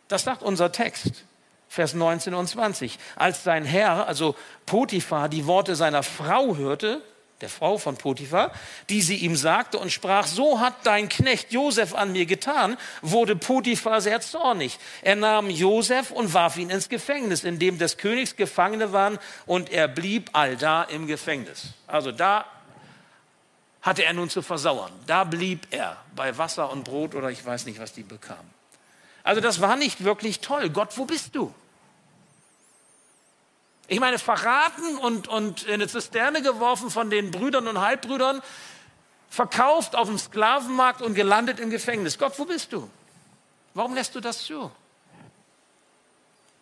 Das 0.08 0.24
sagt 0.24 0.42
unser 0.42 0.72
Text. 0.72 1.26
Vers 1.70 1.94
19 1.94 2.34
und 2.34 2.48
20. 2.48 2.98
Als 3.18 3.44
sein 3.44 3.66
Herr, 3.66 4.08
also 4.08 4.36
Potiphar, 4.66 5.28
die 5.30 5.46
Worte 5.46 5.76
seiner 5.76 6.02
Frau 6.02 6.56
hörte, 6.56 7.02
der 7.42 7.50
Frau 7.50 7.78
von 7.78 7.98
Potiphar, 7.98 8.52
die 8.90 9.02
sie 9.02 9.18
ihm 9.18 9.36
sagte 9.36 9.78
und 9.78 9.92
sprach, 9.92 10.26
so 10.26 10.60
hat 10.60 10.74
dein 10.84 11.08
Knecht 11.08 11.52
Josef 11.52 11.94
an 11.94 12.12
mir 12.12 12.26
getan, 12.26 12.78
wurde 13.02 13.36
Potiphar 13.36 14.02
sehr 14.02 14.22
zornig. 14.22 14.80
Er 15.04 15.16
nahm 15.16 15.50
Josef 15.50 16.12
und 16.12 16.34
warf 16.34 16.58
ihn 16.58 16.70
ins 16.70 16.90
Gefängnis, 16.90 17.44
in 17.44 17.60
dem 17.60 17.78
des 17.78 17.98
Königs 17.98 18.36
Gefangene 18.36 18.92
waren, 18.92 19.20
und 19.46 19.70
er 19.72 19.88
blieb 19.88 20.32
allda 20.34 20.84
im 20.84 21.06
Gefängnis. 21.06 21.74
Also 21.86 22.12
da 22.12 22.46
hatte 23.82 24.04
er 24.04 24.14
nun 24.14 24.30
zu 24.30 24.42
versauern. 24.42 24.92
Da 25.06 25.24
blieb 25.24 25.68
er 25.72 25.98
bei 26.16 26.38
Wasser 26.38 26.72
und 26.72 26.84
Brot 26.84 27.16
oder 27.16 27.30
ich 27.30 27.46
weiß 27.46 27.66
nicht, 27.66 27.80
was 27.80 27.94
die 27.94 28.04
bekamen. 28.04 28.50
Also 29.24 29.42
das 29.42 29.62
war 29.62 29.76
nicht 29.76 30.04
wirklich 30.04 30.40
toll. 30.40 30.70
Gott, 30.70 30.98
wo 30.98 31.06
bist 31.06 31.36
du? 31.36 31.54
Ich 33.88 34.00
meine, 34.00 34.20
verraten 34.20 34.98
und, 34.98 35.28
und 35.28 35.64
in 35.64 35.76
eine 35.76 35.88
Zisterne 35.88 36.42
geworfen 36.42 36.90
von 36.92 37.10
den 37.10 37.32
Brüdern 37.32 37.68
und 37.68 37.80
Halbbrüdern, 37.80 38.42
verkauft 39.30 39.96
auf 39.96 40.08
dem 40.08 40.18
Sklavenmarkt 40.18 41.02
und 41.02 41.14
gelandet 41.14 41.60
im 41.60 41.70
Gefängnis. 41.70 42.18
Gott, 42.18 42.38
wo 42.38 42.46
bist 42.46 42.74
du? 42.74 42.90
Warum 43.74 43.94
lässt 43.94 44.16
du 44.16 44.20
das 44.20 44.44
zu? 44.44 44.72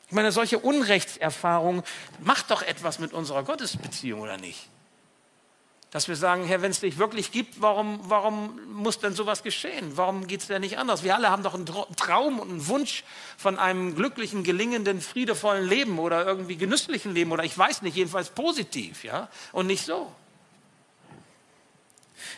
Ich 0.07 0.13
meine, 0.13 0.31
solche 0.31 0.59
Unrechtserfahrungen 0.59 1.83
macht 2.19 2.51
doch 2.51 2.61
etwas 2.61 2.99
mit 2.99 3.11
unserer 3.13 3.43
Gottesbeziehung, 3.43 4.21
oder 4.21 4.37
nicht? 4.37 4.69
Dass 5.95 6.09
wir 6.09 6.17
sagen, 6.17 6.43
Herr, 6.43 6.61
wenn 6.61 6.71
es 6.71 6.81
dich 6.81 6.97
wirklich 6.97 7.31
gibt, 7.31 7.61
warum, 7.61 8.01
warum 8.03 8.59
muss 8.73 8.99
denn 8.99 9.13
sowas 9.13 9.43
geschehen? 9.43 9.95
Warum 9.95 10.27
geht 10.27 10.41
es 10.41 10.47
denn 10.47 10.59
nicht 10.59 10.77
anders? 10.77 11.03
Wir 11.03 11.15
alle 11.15 11.29
haben 11.29 11.41
doch 11.41 11.53
einen 11.53 11.65
Traum 11.65 12.39
und 12.39 12.49
einen 12.49 12.67
Wunsch 12.67 13.05
von 13.37 13.57
einem 13.57 13.95
glücklichen, 13.95 14.43
gelingenden, 14.43 14.99
friedevollen 14.99 15.65
Leben 15.65 15.97
oder 15.97 16.25
irgendwie 16.25 16.57
genüsslichen 16.57 17.13
Leben 17.13 17.31
oder 17.31 17.45
ich 17.45 17.57
weiß 17.57 17.81
nicht, 17.81 17.95
jedenfalls 17.95 18.31
positiv, 18.31 19.05
ja? 19.05 19.29
Und 19.53 19.67
nicht 19.67 19.85
so. 19.85 20.11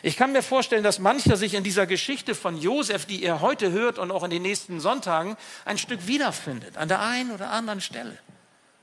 Ich 0.02 0.16
kann 0.16 0.30
mir 0.30 0.44
vorstellen, 0.44 0.84
dass 0.84 1.00
mancher 1.00 1.36
sich 1.36 1.54
in 1.54 1.64
dieser 1.64 1.88
Geschichte 1.88 2.36
von 2.36 2.56
Josef, 2.56 3.06
die 3.06 3.24
ihr 3.24 3.40
heute 3.40 3.72
hört 3.72 3.98
und 3.98 4.12
auch 4.12 4.22
in 4.22 4.30
den 4.30 4.42
nächsten 4.42 4.78
Sonntagen, 4.78 5.36
ein 5.64 5.78
Stück 5.78 6.06
wiederfindet, 6.06 6.76
an 6.76 6.86
der 6.86 7.00
einen 7.00 7.32
oder 7.32 7.50
anderen 7.50 7.80
Stelle. 7.80 8.16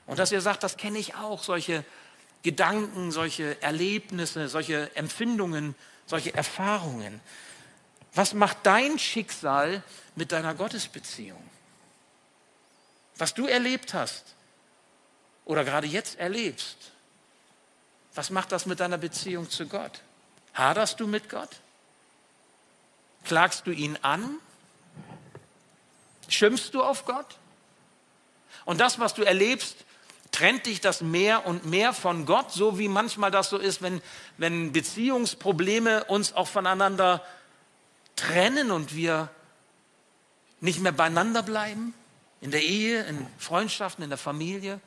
Und 0.04 0.18
dass 0.18 0.32
ihr 0.32 0.42
sagt, 0.42 0.62
das 0.62 0.76
kenne 0.76 0.98
ich 0.98 1.14
auch, 1.14 1.42
solche 1.42 1.82
Gedanken, 2.46 3.10
solche 3.10 3.60
Erlebnisse, 3.60 4.48
solche 4.48 4.94
Empfindungen, 4.94 5.74
solche 6.06 6.32
Erfahrungen. 6.32 7.20
Was 8.14 8.34
macht 8.34 8.58
dein 8.62 9.00
Schicksal 9.00 9.82
mit 10.14 10.30
deiner 10.30 10.54
Gottesbeziehung? 10.54 11.42
Was 13.16 13.34
du 13.34 13.48
erlebt 13.48 13.94
hast 13.94 14.36
oder 15.44 15.64
gerade 15.64 15.88
jetzt 15.88 16.20
erlebst, 16.20 16.92
was 18.14 18.30
macht 18.30 18.52
das 18.52 18.64
mit 18.64 18.78
deiner 18.78 18.98
Beziehung 18.98 19.50
zu 19.50 19.66
Gott? 19.66 20.02
Haderst 20.54 21.00
du 21.00 21.08
mit 21.08 21.28
Gott? 21.28 21.50
Klagst 23.24 23.66
du 23.66 23.72
ihn 23.72 23.98
an? 24.02 24.36
Schimpfst 26.28 26.70
du 26.74 26.84
auf 26.84 27.06
Gott? 27.06 27.38
Und 28.64 28.78
das, 28.78 29.00
was 29.00 29.14
du 29.14 29.24
erlebst, 29.24 29.85
trennt 30.36 30.66
dich 30.66 30.82
das 30.82 31.00
mehr 31.00 31.46
und 31.46 31.64
mehr 31.64 31.94
von 31.94 32.26
Gott, 32.26 32.52
so 32.52 32.78
wie 32.78 32.88
manchmal 32.88 33.30
das 33.30 33.48
so 33.48 33.56
ist, 33.56 33.80
wenn, 33.80 34.02
wenn 34.36 34.70
Beziehungsprobleme 34.70 36.04
uns 36.04 36.34
auch 36.34 36.46
voneinander 36.46 37.24
trennen 38.16 38.70
und 38.70 38.94
wir 38.94 39.30
nicht 40.60 40.80
mehr 40.80 40.92
beieinander 40.92 41.42
bleiben, 41.42 41.94
in 42.42 42.50
der 42.50 42.62
Ehe, 42.62 43.02
in 43.04 43.26
Freundschaften, 43.38 44.04
in 44.04 44.10
der 44.10 44.18
Familie. 44.18 44.78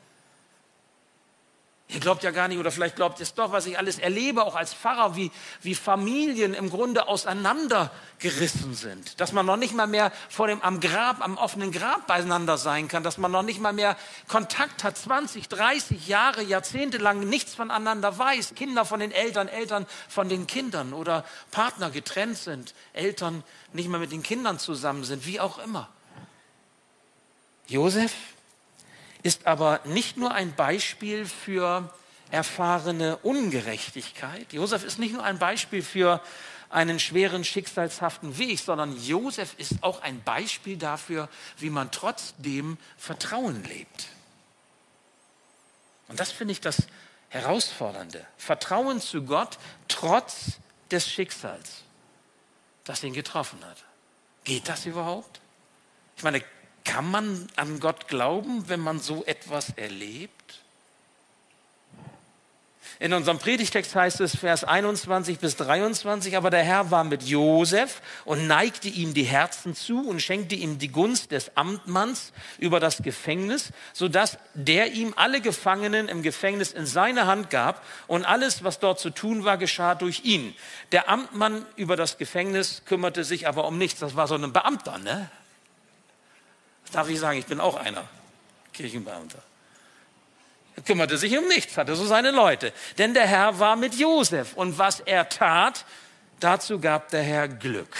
Ihr 1.92 1.98
glaubt 1.98 2.22
ja 2.22 2.30
gar 2.30 2.46
nicht, 2.46 2.58
oder 2.58 2.70
vielleicht 2.70 2.94
glaubt 2.94 3.18
ihr 3.18 3.24
es 3.24 3.34
doch, 3.34 3.50
was 3.50 3.66
ich 3.66 3.76
alles 3.76 3.98
erlebe, 3.98 4.44
auch 4.44 4.54
als 4.54 4.72
Pfarrer, 4.72 5.16
wie, 5.16 5.32
wie 5.60 5.74
Familien 5.74 6.54
im 6.54 6.70
Grunde 6.70 7.08
auseinandergerissen 7.08 8.74
sind. 8.74 9.20
Dass 9.20 9.32
man 9.32 9.44
noch 9.44 9.56
nicht 9.56 9.74
mal 9.74 9.88
mehr 9.88 10.12
vor 10.28 10.46
dem 10.46 10.62
am 10.62 10.78
Grab, 10.78 11.20
am 11.20 11.36
offenen 11.36 11.72
Grab 11.72 12.06
beieinander 12.06 12.58
sein 12.58 12.86
kann, 12.86 13.02
dass 13.02 13.18
man 13.18 13.32
noch 13.32 13.42
nicht 13.42 13.60
mal 13.60 13.72
mehr 13.72 13.96
Kontakt 14.28 14.84
hat, 14.84 14.96
20, 14.96 15.48
30 15.48 16.06
Jahre, 16.06 16.42
Jahrzehnte 16.42 16.98
lang 16.98 17.28
nichts 17.28 17.56
voneinander 17.56 18.16
weiß. 18.16 18.54
Kinder 18.54 18.84
von 18.84 19.00
den 19.00 19.10
Eltern, 19.10 19.48
Eltern 19.48 19.84
von 20.08 20.28
den 20.28 20.46
Kindern 20.46 20.92
oder 20.92 21.24
Partner 21.50 21.90
getrennt 21.90 22.38
sind, 22.38 22.72
Eltern 22.92 23.42
nicht 23.72 23.88
mehr 23.88 23.98
mit 23.98 24.12
den 24.12 24.22
Kindern 24.22 24.60
zusammen 24.60 25.02
sind, 25.02 25.26
wie 25.26 25.40
auch 25.40 25.58
immer. 25.58 25.88
Josef 27.66 28.12
ist 29.22 29.46
aber 29.46 29.80
nicht 29.84 30.16
nur 30.16 30.32
ein 30.32 30.54
Beispiel 30.54 31.26
für 31.26 31.92
erfahrene 32.30 33.16
Ungerechtigkeit. 33.18 34.52
Josef 34.52 34.84
ist 34.84 34.98
nicht 34.98 35.12
nur 35.12 35.24
ein 35.24 35.38
Beispiel 35.38 35.82
für 35.82 36.22
einen 36.70 37.00
schweren, 37.00 37.44
schicksalshaften 37.44 38.38
Weg, 38.38 38.60
sondern 38.60 38.96
Josef 39.04 39.54
ist 39.58 39.82
auch 39.82 40.02
ein 40.02 40.22
Beispiel 40.22 40.76
dafür, 40.76 41.28
wie 41.58 41.70
man 41.70 41.90
trotzdem 41.90 42.78
Vertrauen 42.96 43.64
lebt. 43.64 44.06
Und 46.08 46.20
das 46.20 46.30
finde 46.30 46.52
ich 46.52 46.60
das 46.60 46.86
Herausfordernde. 47.28 48.24
Vertrauen 48.36 49.00
zu 49.00 49.22
Gott 49.22 49.58
trotz 49.88 50.58
des 50.90 51.08
Schicksals, 51.08 51.82
das 52.84 53.02
ihn 53.02 53.12
getroffen 53.12 53.64
hat. 53.64 53.84
Geht 54.44 54.68
das 54.68 54.86
überhaupt? 54.86 55.40
Ich 56.16 56.22
meine, 56.22 56.42
kann 56.84 57.10
man 57.10 57.48
an 57.56 57.80
Gott 57.80 58.08
glauben, 58.08 58.68
wenn 58.68 58.80
man 58.80 59.00
so 59.00 59.24
etwas 59.24 59.70
erlebt? 59.76 60.40
In 63.02 63.14
unserem 63.14 63.38
Predigtext 63.38 63.94
heißt 63.94 64.20
es 64.20 64.36
Vers 64.36 64.62
21 64.62 65.38
bis 65.38 65.56
23, 65.56 66.36
aber 66.36 66.50
der 66.50 66.62
Herr 66.62 66.90
war 66.90 67.02
mit 67.02 67.22
Josef 67.22 68.02
und 68.26 68.46
neigte 68.46 68.88
ihm 68.88 69.14
die 69.14 69.24
Herzen 69.24 69.74
zu 69.74 70.06
und 70.06 70.20
schenkte 70.20 70.54
ihm 70.54 70.78
die 70.78 70.88
Gunst 70.88 71.30
des 71.30 71.56
Amtmanns 71.56 72.34
über 72.58 72.78
das 72.78 73.02
Gefängnis, 73.02 73.70
sodass 73.94 74.36
der 74.52 74.92
ihm 74.92 75.14
alle 75.16 75.40
Gefangenen 75.40 76.08
im 76.08 76.22
Gefängnis 76.22 76.72
in 76.72 76.84
seine 76.84 77.26
Hand 77.26 77.48
gab 77.48 77.82
und 78.06 78.26
alles, 78.26 78.64
was 78.64 78.80
dort 78.80 79.00
zu 79.00 79.08
tun 79.08 79.44
war, 79.46 79.56
geschah 79.56 79.94
durch 79.94 80.26
ihn. 80.26 80.54
Der 80.92 81.08
Amtmann 81.08 81.64
über 81.76 81.96
das 81.96 82.18
Gefängnis 82.18 82.82
kümmerte 82.84 83.24
sich 83.24 83.48
aber 83.48 83.66
um 83.66 83.78
nichts. 83.78 84.00
Das 84.00 84.14
war 84.14 84.28
so 84.28 84.34
ein 84.34 84.52
Beamter, 84.52 84.98
ne? 84.98 85.30
Darf 86.92 87.08
ich 87.08 87.18
sagen, 87.18 87.38
ich 87.38 87.46
bin 87.46 87.60
auch 87.60 87.76
einer, 87.76 88.08
Kirchenbeamter. 88.72 89.42
Er 90.76 90.82
kümmerte 90.82 91.18
sich 91.18 91.36
um 91.36 91.46
nichts, 91.48 91.76
hatte 91.76 91.94
so 91.96 92.06
seine 92.06 92.30
Leute. 92.30 92.72
Denn 92.98 93.14
der 93.14 93.26
Herr 93.26 93.58
war 93.58 93.76
mit 93.76 93.94
Josef 93.94 94.54
und 94.54 94.78
was 94.78 95.00
er 95.00 95.28
tat, 95.28 95.84
dazu 96.38 96.78
gab 96.78 97.10
der 97.10 97.22
Herr 97.22 97.48
Glück. 97.48 97.96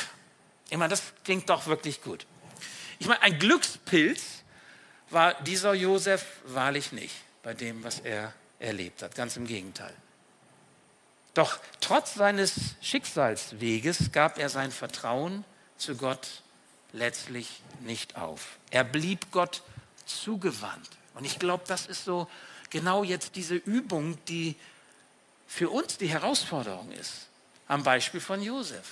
Ich 0.71 0.77
meine, 0.77 0.91
das 0.91 1.03
klingt 1.25 1.51
doch 1.51 1.67
wirklich 1.67 2.03
gut. 2.03 2.27
Ich 2.99 3.07
meine, 3.07 3.23
ein 3.23 3.39
Glückspilz 3.39 4.45
war 5.11 5.35
dieser 5.43 5.75
Josef 5.75 6.25
wahrlich 6.45 6.93
nicht 6.93 7.15
bei 7.43 7.55
dem, 7.55 7.83
was 7.83 8.01
er 8.01 8.33
erlebt 8.59 9.03
hat. 9.03 9.15
Ganz 9.15 9.37
im 9.37 9.47
Gegenteil. 9.47 9.93
Doch 11.35 11.59
trotz 11.81 12.15
seines 12.15 12.55
Schicksalsweges 12.81 14.13
gab 14.13 14.39
er 14.39 14.49
sein 14.49 14.71
Vertrauen 14.71 15.45
zu 15.77 15.97
Gott 15.97 16.43
letztlich 16.93 17.61
nicht 17.81 18.17
auf. 18.17 18.59
Er 18.71 18.85
blieb 18.85 19.31
Gott 19.31 19.63
zugewandt. 20.07 20.89
Und 21.15 21.25
ich 21.25 21.39
glaube, 21.39 21.65
das 21.67 21.87
ist 21.87 22.05
so 22.05 22.29
genau 22.71 23.05
jetzt 23.05 23.37
diese 23.37 23.55
Übung, 23.55 24.19
die 24.27 24.57
für 25.47 25.71
uns 25.71 25.99
die 25.99 26.09
Herausforderung 26.09 26.93
ist. 26.93 27.29
Am 27.67 27.83
Beispiel 27.83 28.21
von 28.21 28.43
Josef. 28.43 28.87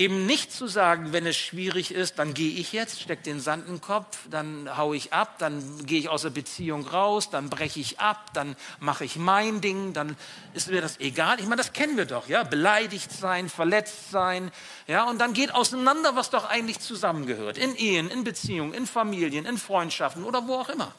Eben 0.00 0.24
nicht 0.24 0.50
zu 0.50 0.66
sagen, 0.66 1.12
wenn 1.12 1.26
es 1.26 1.36
schwierig 1.36 1.92
ist, 1.92 2.18
dann 2.18 2.32
gehe 2.32 2.58
ich 2.58 2.72
jetzt, 2.72 3.02
stecke 3.02 3.22
den 3.22 3.38
Sand 3.38 3.66
in 3.66 3.74
den 3.74 3.80
Kopf, 3.82 4.16
dann 4.30 4.78
haue 4.78 4.96
ich 4.96 5.12
ab, 5.12 5.36
dann 5.38 5.84
gehe 5.84 5.98
ich 5.98 6.08
aus 6.08 6.22
der 6.22 6.30
Beziehung 6.30 6.86
raus, 6.86 7.28
dann 7.28 7.50
breche 7.50 7.80
ich 7.80 8.00
ab, 8.00 8.32
dann 8.32 8.56
mache 8.78 9.04
ich 9.04 9.16
mein 9.16 9.60
Ding, 9.60 9.92
dann 9.92 10.16
ist 10.54 10.70
mir 10.70 10.80
das 10.80 11.00
egal. 11.00 11.38
Ich 11.38 11.44
meine, 11.44 11.56
das 11.56 11.74
kennen 11.74 11.98
wir 11.98 12.06
doch, 12.06 12.28
ja, 12.28 12.44
beleidigt 12.44 13.12
sein, 13.12 13.50
verletzt 13.50 14.10
sein, 14.10 14.50
ja, 14.86 15.04
und 15.04 15.18
dann 15.18 15.34
geht 15.34 15.54
auseinander, 15.54 16.16
was 16.16 16.30
doch 16.30 16.48
eigentlich 16.48 16.80
zusammengehört, 16.80 17.58
in 17.58 17.76
Ehen, 17.76 18.10
in 18.10 18.24
Beziehungen, 18.24 18.72
in 18.72 18.86
Familien, 18.86 19.44
in 19.44 19.58
Freundschaften 19.58 20.24
oder 20.24 20.48
wo 20.48 20.54
auch 20.54 20.70
immer. 20.70 20.94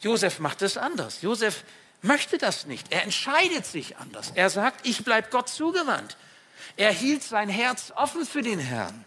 Josef 0.00 0.38
macht 0.38 0.62
es 0.62 0.78
anders. 0.78 1.20
Josef 1.20 1.64
möchte 2.06 2.38
das 2.38 2.66
nicht. 2.66 2.92
Er 2.92 3.02
entscheidet 3.02 3.66
sich 3.66 3.96
anders. 3.98 4.32
Er 4.34 4.50
sagt, 4.50 4.86
ich 4.86 5.04
bleibe 5.04 5.28
Gott 5.30 5.48
zugewandt. 5.48 6.16
Er 6.76 6.92
hielt 6.92 7.22
sein 7.22 7.48
Herz 7.48 7.92
offen 7.96 8.26
für 8.26 8.42
den 8.42 8.58
Herrn, 8.58 9.04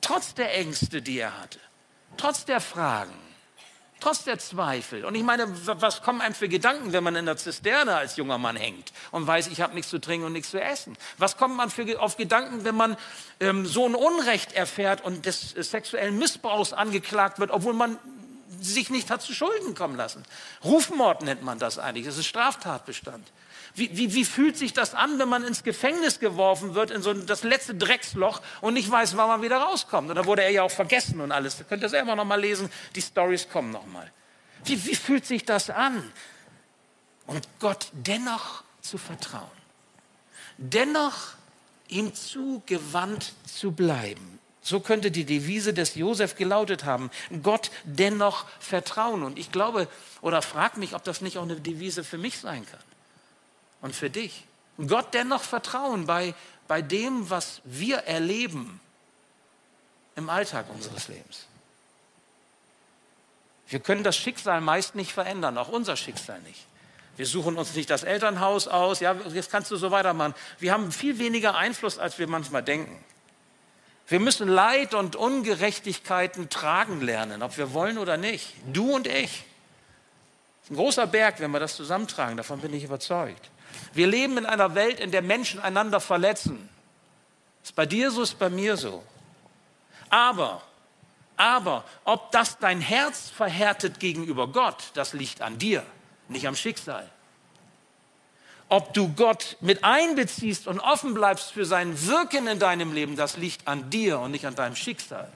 trotz 0.00 0.34
der 0.34 0.54
Ängste, 0.54 1.02
die 1.02 1.18
er 1.18 1.40
hatte, 1.40 1.60
trotz 2.16 2.44
der 2.44 2.60
Fragen, 2.60 3.14
trotz 4.00 4.24
der 4.24 4.38
Zweifel. 4.38 5.04
Und 5.04 5.14
ich 5.14 5.22
meine, 5.22 5.46
was 5.66 6.02
kommen 6.02 6.20
einem 6.20 6.34
für 6.34 6.48
Gedanken, 6.48 6.92
wenn 6.92 7.04
man 7.04 7.14
in 7.14 7.26
der 7.26 7.36
Zisterne 7.36 7.94
als 7.94 8.16
junger 8.16 8.38
Mann 8.38 8.56
hängt 8.56 8.92
und 9.12 9.26
weiß, 9.26 9.48
ich 9.48 9.60
habe 9.60 9.74
nichts 9.74 9.90
zu 9.90 10.00
trinken 10.00 10.26
und 10.26 10.32
nichts 10.32 10.50
zu 10.50 10.60
essen? 10.60 10.96
Was 11.18 11.36
kommt 11.36 11.56
man 11.56 11.70
für, 11.70 12.00
auf 12.00 12.16
Gedanken, 12.16 12.64
wenn 12.64 12.74
man 12.74 12.96
ähm, 13.40 13.66
so 13.66 13.86
ein 13.86 13.94
Unrecht 13.94 14.52
erfährt 14.52 15.04
und 15.04 15.26
des 15.26 15.54
äh, 15.54 15.62
sexuellen 15.62 16.18
Missbrauchs 16.18 16.72
angeklagt 16.72 17.38
wird, 17.38 17.50
obwohl 17.50 17.74
man 17.74 17.98
sich 18.60 18.90
nicht 18.90 19.10
hat 19.10 19.22
zu 19.22 19.32
Schulden 19.32 19.74
kommen 19.74 19.96
lassen. 19.96 20.22
Rufmord 20.64 21.22
nennt 21.22 21.42
man 21.42 21.58
das 21.58 21.78
eigentlich, 21.78 22.06
das 22.06 22.18
ist 22.18 22.26
Straftatbestand. 22.26 23.26
Wie, 23.74 23.94
wie, 23.96 24.14
wie 24.14 24.24
fühlt 24.24 24.56
sich 24.56 24.72
das 24.72 24.94
an, 24.94 25.18
wenn 25.18 25.28
man 25.28 25.44
ins 25.44 25.62
Gefängnis 25.62 26.18
geworfen 26.18 26.74
wird, 26.74 26.90
in 26.90 27.02
so 27.02 27.12
das 27.12 27.42
letzte 27.42 27.74
Drecksloch 27.74 28.40
und 28.62 28.74
nicht 28.74 28.90
weiß, 28.90 29.16
wann 29.18 29.28
man 29.28 29.42
wieder 29.42 29.58
rauskommt? 29.58 30.08
Und 30.08 30.16
da 30.16 30.24
wurde 30.24 30.42
er 30.42 30.50
ja 30.50 30.62
auch 30.62 30.70
vergessen 30.70 31.20
und 31.20 31.30
alles. 31.30 31.58
Da 31.58 31.64
könnt 31.64 31.82
ihr 31.82 31.90
selber 31.90 32.16
noch 32.16 32.24
mal 32.24 32.40
lesen, 32.40 32.70
die 32.94 33.02
Stories 33.02 33.48
kommen 33.50 33.70
noch 33.70 33.86
mal. 33.86 34.10
Wie, 34.64 34.82
wie 34.86 34.94
fühlt 34.94 35.26
sich 35.26 35.44
das 35.44 35.68
an? 35.68 36.10
Und 37.26 37.46
Gott 37.58 37.88
dennoch 37.92 38.62
zu 38.80 38.96
vertrauen. 38.96 39.50
Dennoch 40.56 41.34
ihm 41.88 42.14
zugewandt 42.14 43.34
zu 43.46 43.72
bleiben. 43.72 44.38
So 44.66 44.80
könnte 44.80 45.12
die 45.12 45.24
Devise 45.24 45.72
des 45.72 45.94
Josef 45.94 46.34
gelautet 46.34 46.84
haben. 46.84 47.12
Gott 47.44 47.70
dennoch 47.84 48.46
vertrauen. 48.58 49.22
Und 49.22 49.38
ich 49.38 49.52
glaube 49.52 49.86
oder 50.22 50.42
frage 50.42 50.80
mich, 50.80 50.96
ob 50.96 51.04
das 51.04 51.20
nicht 51.20 51.38
auch 51.38 51.44
eine 51.44 51.54
Devise 51.54 52.02
für 52.02 52.18
mich 52.18 52.40
sein 52.40 52.66
kann. 52.66 52.80
Und 53.80 53.94
für 53.94 54.10
dich. 54.10 54.44
Gott 54.88 55.14
dennoch 55.14 55.42
vertrauen 55.42 56.06
bei, 56.06 56.34
bei 56.66 56.82
dem, 56.82 57.30
was 57.30 57.60
wir 57.62 57.98
erleben 57.98 58.80
im 60.16 60.28
Alltag 60.28 60.66
unseres 60.74 61.06
Lebens. 61.06 61.46
Wir 63.68 63.78
können 63.78 64.02
das 64.02 64.16
Schicksal 64.16 64.60
meist 64.60 64.96
nicht 64.96 65.12
verändern, 65.12 65.58
auch 65.58 65.68
unser 65.68 65.96
Schicksal 65.96 66.40
nicht. 66.40 66.66
Wir 67.16 67.26
suchen 67.26 67.56
uns 67.56 67.76
nicht 67.76 67.88
das 67.88 68.02
Elternhaus 68.02 68.66
aus, 68.66 68.98
ja, 68.98 69.14
jetzt 69.32 69.52
kannst 69.52 69.70
du 69.70 69.76
so 69.76 69.92
weitermachen. 69.92 70.34
Wir 70.58 70.72
haben 70.72 70.90
viel 70.90 71.20
weniger 71.20 71.54
Einfluss, 71.54 71.98
als 71.98 72.18
wir 72.18 72.26
manchmal 72.26 72.64
denken. 72.64 72.98
Wir 74.08 74.20
müssen 74.20 74.48
Leid 74.48 74.94
und 74.94 75.16
Ungerechtigkeiten 75.16 76.48
tragen 76.48 77.00
lernen, 77.00 77.42
ob 77.42 77.56
wir 77.56 77.72
wollen 77.72 77.98
oder 77.98 78.16
nicht. 78.16 78.54
Du 78.72 78.94
und 78.94 79.06
ich. 79.06 79.44
Ein 80.70 80.76
großer 80.76 81.06
Berg, 81.06 81.40
wenn 81.40 81.50
wir 81.50 81.60
das 81.60 81.76
zusammentragen, 81.76 82.36
davon 82.36 82.60
bin 82.60 82.72
ich 82.72 82.84
überzeugt. 82.84 83.50
Wir 83.92 84.06
leben 84.06 84.38
in 84.38 84.46
einer 84.46 84.74
Welt, 84.74 85.00
in 85.00 85.10
der 85.10 85.22
Menschen 85.22 85.60
einander 85.60 86.00
verletzen. 86.00 86.68
Ist 87.62 87.74
bei 87.74 87.86
dir 87.86 88.10
so, 88.10 88.22
ist 88.22 88.38
bei 88.38 88.48
mir 88.48 88.76
so. 88.76 89.02
Aber, 90.08 90.62
aber, 91.36 91.84
ob 92.04 92.30
das 92.30 92.58
dein 92.58 92.80
Herz 92.80 93.30
verhärtet 93.30 93.98
gegenüber 93.98 94.48
Gott, 94.48 94.84
das 94.94 95.12
liegt 95.14 95.42
an 95.42 95.58
dir, 95.58 95.84
nicht 96.28 96.46
am 96.46 96.54
Schicksal 96.54 97.10
ob 98.68 98.94
du 98.94 99.12
Gott 99.12 99.56
mit 99.60 99.84
einbeziehst 99.84 100.66
und 100.66 100.80
offen 100.80 101.14
bleibst 101.14 101.52
für 101.52 101.64
sein 101.64 102.06
Wirken 102.06 102.48
in 102.48 102.58
deinem 102.58 102.92
Leben, 102.92 103.16
das 103.16 103.36
liegt 103.36 103.68
an 103.68 103.90
dir 103.90 104.18
und 104.18 104.32
nicht 104.32 104.46
an 104.46 104.54
deinem 104.54 104.74
Schicksal. 104.74 105.30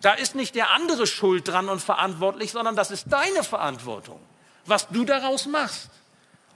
Da 0.00 0.12
ist 0.12 0.34
nicht 0.34 0.54
der 0.54 0.70
andere 0.70 1.06
schuld 1.06 1.48
dran 1.48 1.68
und 1.68 1.80
verantwortlich, 1.80 2.52
sondern 2.52 2.76
das 2.76 2.90
ist 2.90 3.06
deine 3.08 3.44
Verantwortung, 3.44 4.20
was 4.66 4.88
du 4.88 5.04
daraus 5.04 5.46
machst. 5.46 5.90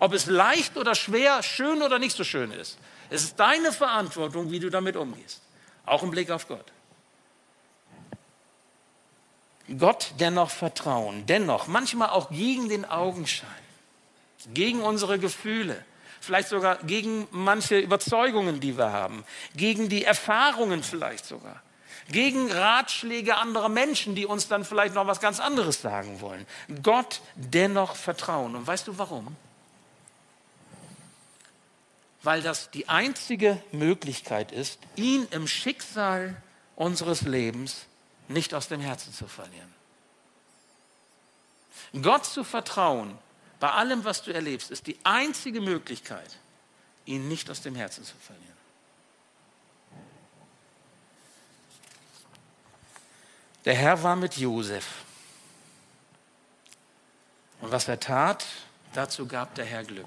Ob 0.01 0.13
es 0.13 0.27
leicht 0.27 0.77
oder 0.77 0.95
schwer, 0.95 1.43
schön 1.43 1.83
oder 1.83 1.99
nicht 1.99 2.17
so 2.17 2.25
schön 2.25 2.53
ist. 2.53 2.79
Es 3.11 3.23
ist 3.23 3.41
deine 3.41 3.73
Verantwortung, 3.73 4.51
wie 4.51 4.61
du 4.61 4.71
damit 4.71 4.97
umgehst. 4.97 5.41
Auch 5.87 6.03
im 6.03 6.11
Blick 6.11 6.31
auf 6.31 6.47
Gott. 6.47 6.67
Gott 9.79 10.13
dennoch 10.19 10.51
vertrauen, 10.51 11.27
dennoch, 11.27 11.67
manchmal 11.67 12.11
auch 12.11 12.31
gegen 12.31 12.69
den 12.69 12.85
Augenschein 12.85 13.68
gegen 14.55 14.81
unsere 14.81 15.19
Gefühle, 15.19 15.85
vielleicht 16.21 16.49
sogar 16.49 16.77
gegen 16.85 17.27
manche 17.31 17.79
Überzeugungen, 17.79 18.61
die 18.61 18.77
wir 18.77 18.93
haben, 18.93 19.25
gegen 19.57 19.89
die 19.89 20.05
Erfahrungen 20.05 20.83
vielleicht 20.83 21.27
sogar, 21.27 21.63
gegen 22.11 22.51
Ratschläge 22.51 23.37
anderer 23.37 23.69
Menschen, 23.69 24.15
die 24.15 24.27
uns 24.27 24.49
dann 24.49 24.65
vielleicht 24.65 24.95
noch 24.95 25.07
was 25.07 25.21
ganz 25.21 25.41
anderes 25.41 25.83
sagen 25.83 26.21
wollen. 26.21 26.47
Gott 26.83 27.21
dennoch 27.35 27.97
vertrauen. 27.97 28.55
Und 28.55 28.67
weißt 28.67 28.89
du 28.89 28.99
warum? 28.99 29.37
Weil 32.23 32.43
das 32.43 32.71
die 32.71 32.89
einzige 32.89 33.63
Möglichkeit 33.73 34.53
ist, 34.53 34.79
ihn 34.97 35.27
im 35.31 35.47
Schicksal 35.47 36.41
unseres 36.77 37.23
Lebens 37.23 37.87
nicht 38.29 38.55
aus 38.55 38.69
dem 38.69 38.81
Herzen 38.81 39.13
zu 39.13 39.27
verlieren. 39.27 39.75
Gott 42.03 42.25
zu 42.25 42.45
vertrauen 42.45 43.19
bei 43.61 43.71
allem, 43.71 44.05
was 44.05 44.23
du 44.23 44.33
erlebst, 44.33 44.71
ist 44.71 44.87
die 44.87 44.97
einzige 45.05 45.61
Möglichkeit, 45.61 46.37
ihn 47.07 47.29
nicht 47.29 47.51
aus 47.51 47.61
dem 47.61 47.75
Herzen 47.75 48.05
zu 48.05 48.15
verlieren. 48.17 48.47
Der 53.65 53.75
Herr 53.75 54.03
war 54.03 54.17
mit 54.17 54.37
Josef. 54.37 54.87
Und 57.61 57.73
was 57.73 57.89
er 57.89 57.99
tat, 57.99 58.47
dazu 58.95 59.27
gab 59.27 59.55
der 59.57 59.65
Herr 59.65 59.85
Glück. 59.85 60.07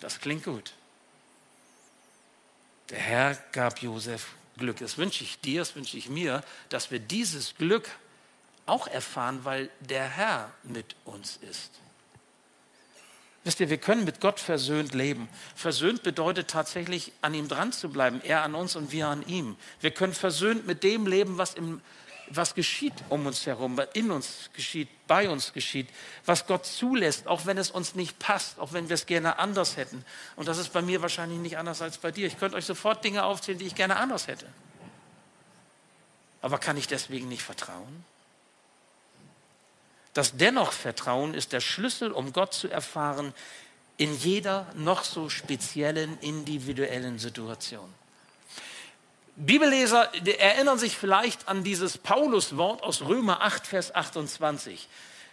Das 0.00 0.20
klingt 0.20 0.44
gut. 0.44 0.74
Der 2.90 2.98
Herr 2.98 3.34
gab 3.52 3.80
Josef 3.80 4.34
Glück. 4.58 4.78
Das 4.78 4.98
wünsche 4.98 5.24
ich 5.24 5.40
dir, 5.40 5.60
das 5.60 5.74
wünsche 5.74 5.96
ich 5.96 6.08
mir, 6.08 6.44
dass 6.68 6.90
wir 6.90 7.00
dieses 7.00 7.54
Glück 7.56 7.88
auch 8.66 8.86
erfahren, 8.86 9.44
weil 9.44 9.70
der 9.80 10.08
Herr 10.08 10.52
mit 10.62 10.96
uns 11.04 11.38
ist. 11.38 11.70
Wisst 13.46 13.60
ihr, 13.60 13.70
wir 13.70 13.78
können 13.78 14.04
mit 14.04 14.20
Gott 14.20 14.40
versöhnt 14.40 14.92
leben. 14.92 15.28
Versöhnt 15.54 16.02
bedeutet 16.02 16.48
tatsächlich, 16.48 17.12
an 17.22 17.32
ihm 17.32 17.46
dran 17.46 17.70
zu 17.70 17.88
bleiben, 17.90 18.20
er 18.24 18.42
an 18.42 18.56
uns 18.56 18.74
und 18.74 18.90
wir 18.90 19.06
an 19.06 19.24
ihm. 19.28 19.54
Wir 19.80 19.92
können 19.92 20.14
versöhnt 20.14 20.66
mit 20.66 20.82
dem 20.82 21.06
leben, 21.06 21.38
was, 21.38 21.54
im, 21.54 21.80
was 22.28 22.56
geschieht 22.56 22.92
um 23.08 23.24
uns 23.24 23.46
herum, 23.46 23.80
in 23.92 24.10
uns 24.10 24.50
geschieht, 24.52 24.88
bei 25.06 25.30
uns 25.30 25.52
geschieht, 25.52 25.88
was 26.24 26.48
Gott 26.48 26.66
zulässt, 26.66 27.28
auch 27.28 27.46
wenn 27.46 27.56
es 27.56 27.70
uns 27.70 27.94
nicht 27.94 28.18
passt, 28.18 28.58
auch 28.58 28.72
wenn 28.72 28.88
wir 28.88 28.94
es 28.94 29.06
gerne 29.06 29.38
anders 29.38 29.76
hätten. 29.76 30.04
Und 30.34 30.48
das 30.48 30.58
ist 30.58 30.72
bei 30.72 30.82
mir 30.82 31.00
wahrscheinlich 31.00 31.38
nicht 31.38 31.56
anders 31.56 31.80
als 31.82 31.98
bei 31.98 32.10
dir. 32.10 32.26
Ich 32.26 32.40
könnte 32.40 32.56
euch 32.56 32.66
sofort 32.66 33.04
Dinge 33.04 33.22
aufzählen, 33.22 33.60
die 33.60 33.66
ich 33.66 33.76
gerne 33.76 33.94
anders 33.94 34.26
hätte. 34.26 34.46
Aber 36.42 36.58
kann 36.58 36.76
ich 36.76 36.88
deswegen 36.88 37.28
nicht 37.28 37.44
vertrauen? 37.44 38.04
Das 40.16 40.34
dennoch 40.38 40.72
Vertrauen 40.72 41.34
ist 41.34 41.52
der 41.52 41.60
Schlüssel, 41.60 42.10
um 42.10 42.32
Gott 42.32 42.54
zu 42.54 42.68
erfahren 42.68 43.34
in 43.98 44.16
jeder 44.16 44.66
noch 44.74 45.04
so 45.04 45.28
speziellen, 45.28 46.18
individuellen 46.22 47.18
Situation. 47.18 47.92
Bibelleser 49.36 50.08
erinnern 50.38 50.78
sich 50.78 50.96
vielleicht 50.96 51.46
an 51.48 51.64
dieses 51.64 51.98
Paulus-Wort 51.98 52.82
aus 52.82 53.02
Römer 53.02 53.42
8, 53.42 53.66
Vers 53.66 53.94
28. 53.94 54.88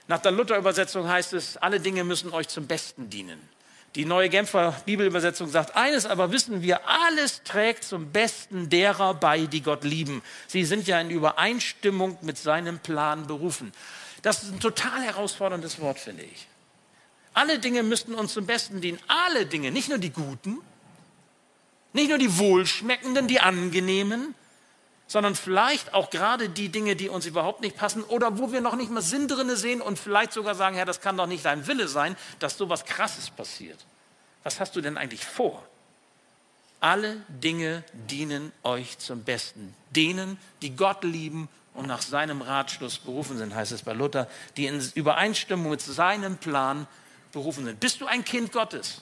Nach 0.09 0.19
der 0.19 0.33
Luther-Übersetzung 0.33 1.07
heißt 1.07 1.31
es, 1.31 1.55
alle 1.55 1.79
Dinge 1.79 2.03
müssen 2.03 2.33
euch 2.33 2.49
zum 2.49 2.67
Besten 2.67 3.09
dienen. 3.09 3.39
Die 3.95 4.03
neue 4.03 4.27
Genfer 4.27 4.75
Bibelübersetzung 4.85 5.47
sagt, 5.47 5.77
eines 5.77 6.05
aber 6.05 6.33
wissen 6.33 6.61
wir, 6.61 6.89
alles 6.89 7.43
trägt 7.43 7.85
zum 7.85 8.11
Besten 8.11 8.67
derer 8.67 9.13
bei, 9.13 9.45
die 9.45 9.61
Gott 9.61 9.85
lieben. 9.85 10.21
Sie 10.47 10.65
sind 10.65 10.87
ja 10.87 10.99
in 10.99 11.09
Übereinstimmung 11.09 12.17
mit 12.21 12.37
seinem 12.37 12.79
Plan 12.79 13.27
berufen. 13.27 13.71
Das 14.23 14.41
ist 14.41 14.53
ein 14.53 14.59
total 14.59 15.01
herausforderndes 15.03 15.79
Wort, 15.79 15.99
finde 15.99 16.23
ich. 16.23 16.47
Alle 17.33 17.59
Dinge 17.59 17.83
müssten 17.83 18.15
uns 18.15 18.33
zum 18.33 18.45
Besten 18.45 18.81
dienen. 18.81 18.99
Alle 19.07 19.45
Dinge, 19.45 19.71
nicht 19.71 19.89
nur 19.89 19.97
die 19.97 20.11
guten, 20.11 20.59
nicht 21.91 22.09
nur 22.09 22.17
die 22.17 22.37
wohlschmeckenden, 22.37 23.27
die 23.27 23.39
angenehmen, 23.39 24.33
sondern 25.07 25.35
vielleicht 25.35 25.93
auch 25.93 26.09
gerade 26.09 26.49
die 26.49 26.69
Dinge, 26.69 26.95
die 26.95 27.09
uns 27.09 27.25
überhaupt 27.25 27.61
nicht 27.61 27.75
passen 27.75 28.03
oder 28.03 28.39
wo 28.39 28.51
wir 28.51 28.61
noch 28.61 28.75
nicht 28.75 28.89
mal 28.89 29.01
Sinn 29.01 29.27
drin 29.27 29.55
sehen 29.55 29.81
und 29.81 29.99
vielleicht 29.99 30.31
sogar 30.31 30.55
sagen, 30.55 30.75
Herr, 30.75 30.85
das 30.85 31.01
kann 31.01 31.17
doch 31.17 31.27
nicht 31.27 31.45
dein 31.45 31.67
Wille 31.67 31.87
sein, 31.87 32.15
dass 32.39 32.57
so 32.57 32.69
was 32.69 32.85
Krasses 32.85 33.29
passiert. 33.29 33.85
Was 34.43 34.59
hast 34.59 34.75
du 34.75 34.81
denn 34.81 34.97
eigentlich 34.97 35.25
vor? 35.25 35.63
Alle 36.79 37.17
Dinge 37.27 37.83
dienen 37.93 38.51
euch 38.63 38.97
zum 38.99 39.23
Besten. 39.23 39.73
Denen, 39.91 40.37
die 40.61 40.75
Gott 40.75 41.03
lieben 41.03 41.47
und 41.73 41.87
nach 41.87 42.01
seinem 42.01 42.41
Ratschluss 42.41 42.99
berufen 42.99 43.37
sind, 43.37 43.55
heißt 43.55 43.71
es 43.71 43.81
bei 43.81 43.93
Luther, 43.93 44.27
die 44.57 44.67
in 44.67 44.81
Übereinstimmung 44.93 45.71
mit 45.71 45.81
seinem 45.81 46.37
Plan 46.37 46.87
berufen 47.31 47.65
sind. 47.65 47.79
Bist 47.79 48.01
du 48.01 48.05
ein 48.05 48.23
Kind 48.23 48.51
Gottes? 48.51 49.01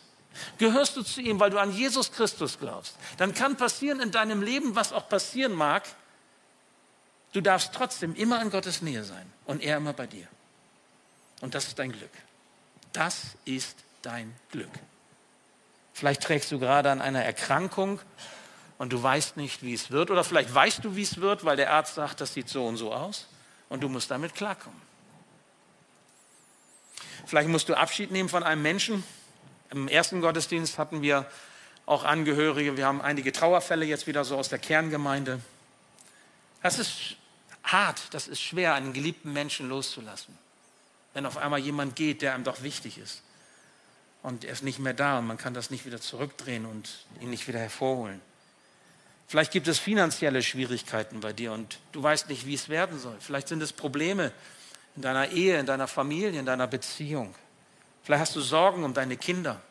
Gehörst 0.58 0.96
du 0.96 1.04
zu 1.04 1.22
ihm, 1.22 1.40
weil 1.40 1.50
du 1.50 1.60
an 1.60 1.74
Jesus 1.74 2.12
Christus 2.12 2.58
glaubst? 2.58 2.96
Dann 3.18 3.34
kann 3.34 3.58
passieren 3.58 4.00
in 4.00 4.12
deinem 4.12 4.42
Leben, 4.42 4.76
was 4.76 4.94
auch 4.94 5.10
passieren 5.10 5.54
mag. 5.54 5.84
Du 7.34 7.42
darfst 7.42 7.74
trotzdem 7.74 8.16
immer 8.16 8.42
in 8.42 8.50
Gottes 8.50 8.82
Nähe 8.82 9.04
sein 9.04 9.32
und 9.46 9.62
er 9.62 9.78
immer 9.78 9.94
bei 9.94 10.08
dir. 10.08 10.28
Und 11.42 11.56
das 11.56 11.68
ist 11.68 11.80
dein 11.80 11.92
Glück. 11.92 12.12
Das 12.94 13.36
ist 13.46 13.78
dein 14.02 14.34
Glück. 14.52 14.70
Vielleicht 15.94 16.24
trägst 16.24 16.52
du 16.52 16.60
gerade 16.60 16.90
an 16.92 17.02
einer 17.02 17.24
Erkrankung 17.24 18.00
und 18.82 18.91
du 18.91 19.04
weißt 19.04 19.38
nicht, 19.38 19.62
wie 19.62 19.76
es 19.76 19.91
wird. 19.91 20.10
Oder 20.10 20.24
vielleicht 20.24 20.52
weißt 20.52 20.84
du, 20.84 20.96
wie 20.96 21.04
es 21.04 21.22
wird, 21.22 21.46
weil 21.46 21.56
der 21.56 21.72
Arzt 21.72 21.94
sagt, 21.94 22.20
das 22.20 22.34
sieht 22.34 22.50
so 22.50 22.65
und 22.65 22.78
so 22.78 22.91
aus. 22.91 23.28
Und 23.70 23.82
du 23.82 23.89
musst 23.89 24.10
damit 24.10 24.34
klarkommen. 24.34 24.82
Vielleicht 27.28 27.48
musst 27.48 27.70
du 27.70 27.76
Abschied 27.76 28.10
nehmen 28.10 28.28
von 28.28 28.41
einem 28.41 28.63
Menschen. 28.63 29.04
Im 29.70 29.88
ersten 29.88 30.20
Gottesdienst 30.20 30.80
hatten 30.80 31.04
wir 31.04 31.28
auch 31.86 32.04
Angehörige. 32.04 32.76
Wir 32.76 32.88
haben 32.88 33.04
einige 33.04 33.32
Trauerfälle 33.32 33.86
jetzt 33.86 34.08
wieder 34.08 34.26
so 34.26 34.36
aus 34.36 34.50
der 34.50 34.58
Kerngemeinde. 34.58 35.41
Das 36.63 36.80
ist 36.80 37.17
hart, 37.63 38.02
das 38.15 38.28
ist 38.28 38.41
schwer, 38.41 38.74
einen 38.74 38.94
geliebten 38.94 39.32
Menschen 39.32 39.70
loszulassen. 39.70 40.36
Wenn 41.13 41.28
auf 41.28 41.38
einmal 41.38 41.60
jemand 41.60 41.96
geht, 41.96 42.24
der 42.24 42.34
einem 42.34 42.46
doch 42.46 42.63
wichtig 42.63 42.98
ist. 42.98 43.22
Und 44.24 44.44
er 44.44 44.54
ist 44.54 44.63
nicht 44.63 44.80
mehr 44.80 44.96
da 44.96 45.20
und 45.20 45.28
man 45.28 45.38
kann 45.38 45.54
das 45.54 45.70
nicht 45.70 45.86
wieder 45.86 46.02
zurückdrehen 46.02 46.65
und 46.65 47.06
ihn 47.20 47.30
nicht 47.30 47.48
wieder 47.48 47.60
hervorholen. 47.60 48.22
Vielleicht 49.32 49.54
gibt 49.54 49.70
es 49.70 49.80
finanzielle 49.80 50.44
Schwierigkeiten 50.44 51.22
bei 51.22 51.32
dir 51.32 51.54
und 51.54 51.80
du 51.94 52.04
weißt 52.04 52.28
nicht, 52.28 52.46
wie 52.46 52.54
es 52.54 52.67
werden 52.67 53.00
soll. 53.00 53.15
Vielleicht 53.22 53.48
sind 53.48 53.63
es 53.63 53.72
Probleme 53.72 54.34
in 54.98 55.04
deiner 55.04 55.30
Ehe, 55.30 55.58
in 55.58 55.65
deiner 55.65 55.88
Familie, 55.88 56.38
in 56.38 56.46
deiner 56.46 56.67
Beziehung. 56.67 57.34
Vielleicht 58.04 58.24
hast 58.24 58.36
du 58.36 58.41
Sorgen 58.41 58.84
um 58.84 58.94
deine 58.94 59.15
Kinder, 59.15 59.62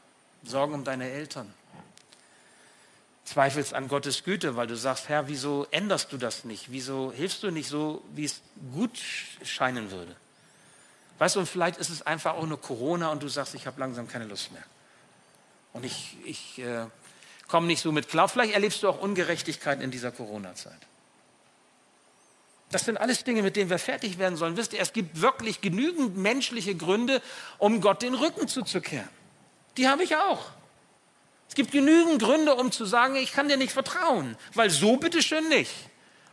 Sorgen 0.44 0.73
um 0.73 0.83
deine 0.83 1.11
Eltern. 1.11 1.53
Zweifelst 3.27 3.75
an 3.75 3.88
Gottes 3.88 4.25
Güte, 4.25 4.57
weil 4.57 4.66
du 4.66 4.77
sagst, 4.77 5.11
Herr, 5.11 5.29
wieso 5.29 5.66
änderst 5.73 6.11
du 6.11 6.16
das 6.16 6.44
nicht? 6.44 6.73
Wieso 6.73 7.12
hilfst 7.14 7.42
du 7.42 7.51
nicht 7.51 7.68
so, 7.68 8.03
wie 8.14 8.25
es 8.25 8.40
gut 8.73 8.99
scheinen 9.44 9.90
würde? 9.90 10.16
Weißt 11.18 11.37
du, 11.37 11.40
und 11.40 11.46
vielleicht 11.46 11.77
ist 11.77 11.90
es 11.90 12.01
einfach 12.01 12.33
auch 12.33 12.46
nur 12.46 12.62
Corona 12.62 13.12
und 13.12 13.23
du 13.23 13.29
sagst, 13.29 13.55
ich 13.55 13.66
habe 13.66 13.79
langsam 13.79 14.09
keine 14.09 14.25
Lust 14.25 14.53
mehr. 14.53 14.64
Und 15.75 15.85
ich, 15.85 16.16
ich 16.25 16.59
äh, 16.61 16.87
komme 17.51 17.67
nicht 17.67 17.83
so 17.83 17.93
mit 17.93 18.09
klar. 18.09 18.29
Vielleicht 18.29 18.55
erlebst 18.55 18.83
du 18.83 18.89
auch 18.89 19.01
Ungerechtigkeit 19.01 19.83
in 19.83 19.91
dieser 19.91 20.13
Corona-Zeit. 20.13 20.79
Das 22.71 22.85
sind 22.85 22.97
alles 22.97 23.25
Dinge, 23.25 23.43
mit 23.43 23.57
denen 23.57 23.69
wir 23.69 23.81
fertig 23.81 24.19
werden 24.19 24.37
sollen. 24.37 24.57
Wisst 24.57 24.73
ihr, 24.73 24.81
es 24.81 24.93
gibt 24.93 25.21
wirklich 25.21 25.61
genügend 25.61 26.17
menschliche 26.17 26.75
Gründe, 26.77 27.21
um 27.59 27.81
Gott 27.81 28.03
den 28.03 28.15
Rücken 28.15 28.47
zuzukehren. 28.47 29.09
Die 29.77 29.89
habe 29.89 30.05
ich 30.05 30.15
auch. 30.17 30.47
Es 31.49 31.57
gibt 31.57 31.73
genügend 31.73 32.23
Gründe, 32.23 32.55
um 32.55 32.71
zu 32.71 32.85
sagen, 32.85 33.17
ich 33.17 33.33
kann 33.33 33.49
dir 33.49 33.57
nicht 33.57 33.73
vertrauen, 33.73 34.37
weil 34.55 34.71
so 34.71 34.97
bitteschön 34.97 35.49
nicht. 35.49 35.73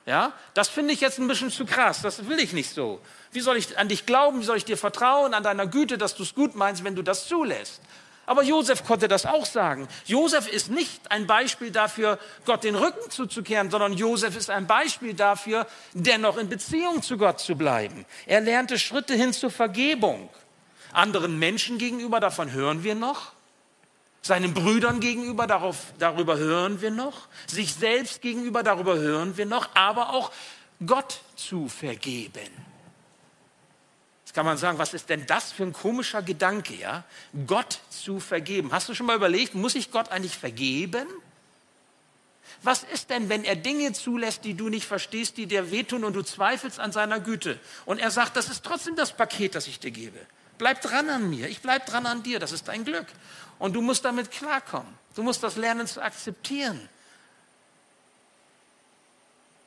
Ja, 0.05 0.31
das 0.53 0.69
finde 0.69 0.93
ich 0.93 1.01
jetzt 1.01 1.17
ein 1.17 1.27
bisschen 1.27 1.49
zu 1.49 1.65
krass. 1.65 2.01
Das 2.01 2.29
will 2.29 2.39
ich 2.39 2.53
nicht 2.53 2.69
so. 2.69 3.01
Wie 3.31 3.41
soll 3.41 3.57
ich 3.57 3.77
an 3.77 3.89
dich 3.89 4.05
glauben? 4.05 4.39
Wie 4.39 4.45
soll 4.45 4.57
ich 4.57 4.63
dir 4.63 4.77
vertrauen? 4.77 5.33
An 5.33 5.43
deiner 5.43 5.67
Güte, 5.67 5.97
dass 5.97 6.15
du 6.15 6.23
es 6.23 6.35
gut 6.35 6.55
meinst, 6.55 6.83
wenn 6.83 6.95
du 6.95 7.01
das 7.01 7.27
zulässt? 7.27 7.81
Aber 8.27 8.43
Josef 8.43 8.83
konnte 8.83 9.07
das 9.07 9.25
auch 9.25 9.45
sagen. 9.45 9.87
Josef 10.05 10.49
ist 10.49 10.69
nicht 10.69 11.09
ein 11.09 11.27
Beispiel 11.27 11.71
dafür, 11.71 12.19
Gott 12.45 12.65
den 12.65 12.75
Rücken 12.75 13.09
zuzukehren, 13.09 13.71
sondern 13.71 13.93
Josef 13.93 14.35
ist 14.35 14.49
ein 14.49 14.67
Beispiel 14.67 15.13
dafür, 15.13 15.65
dennoch 15.93 16.35
in 16.37 16.49
Beziehung 16.49 17.01
zu 17.01 17.17
Gott 17.17 17.39
zu 17.39 17.55
bleiben. 17.55 18.05
Er 18.25 18.41
lernte 18.41 18.77
Schritte 18.77 19.15
hin 19.15 19.31
zur 19.31 19.49
Vergebung. 19.49 20.29
Anderen 20.91 21.39
Menschen 21.39 21.77
gegenüber, 21.77 22.19
davon 22.19 22.51
hören 22.51 22.83
wir 22.83 22.95
noch. 22.95 23.31
Seinen 24.21 24.53
Brüdern 24.53 24.99
gegenüber, 24.99 25.47
darauf, 25.47 25.77
darüber 25.97 26.37
hören 26.37 26.81
wir 26.81 26.91
noch. 26.91 27.29
Sich 27.47 27.73
selbst 27.75 28.21
gegenüber, 28.21 28.61
darüber 28.61 28.97
hören 28.97 29.37
wir 29.37 29.45
noch. 29.45 29.69
Aber 29.73 30.13
auch 30.13 30.33
Gott 30.85 31.21
zu 31.37 31.69
vergeben 31.69 32.66
kann 34.33 34.45
man 34.45 34.57
sagen, 34.57 34.77
was 34.77 34.93
ist 34.93 35.09
denn 35.09 35.25
das 35.25 35.53
für 35.53 35.63
ein 35.63 35.71
komischer 35.71 36.21
Gedanke, 36.21 36.75
ja? 36.75 37.05
Gott 37.45 37.79
zu 37.89 38.19
vergeben. 38.19 38.73
Hast 38.73 38.89
du 38.89 38.93
schon 38.93 39.05
mal 39.05 39.15
überlegt, 39.15 39.55
muss 39.55 39.73
ich 39.73 39.89
Gott 39.89 40.09
eigentlich 40.09 40.37
vergeben? 40.37 41.07
Was 42.61 42.83
ist 42.83 43.09
denn, 43.09 43.29
wenn 43.29 43.45
er 43.45 43.55
Dinge 43.55 43.93
zulässt, 43.93 44.43
die 44.43 44.53
du 44.53 44.67
nicht 44.67 44.85
verstehst, 44.85 45.37
die 45.37 45.45
dir 45.45 45.71
wehtun 45.71 46.03
und 46.03 46.13
du 46.13 46.23
zweifelst 46.23 46.79
an 46.79 46.91
seiner 46.91 47.21
Güte? 47.21 47.57
Und 47.85 47.99
er 47.99 48.11
sagt, 48.11 48.35
das 48.35 48.49
ist 48.49 48.65
trotzdem 48.65 48.97
das 48.97 49.15
Paket, 49.15 49.55
das 49.55 49.67
ich 49.67 49.79
dir 49.79 49.91
gebe. 49.91 50.19
Bleib 50.57 50.81
dran 50.81 51.09
an 51.09 51.29
mir, 51.29 51.47
ich 51.47 51.61
bleib 51.61 51.85
dran 51.85 52.05
an 52.05 52.23
dir, 52.23 52.39
das 52.39 52.51
ist 52.51 52.67
dein 52.67 52.83
Glück. 52.83 53.07
Und 53.59 53.73
du 53.73 53.81
musst 53.81 54.03
damit 54.03 54.31
klarkommen. 54.31 54.93
Du 55.15 55.23
musst 55.23 55.41
das 55.41 55.55
lernen 55.55 55.87
zu 55.87 56.01
akzeptieren. 56.01 56.89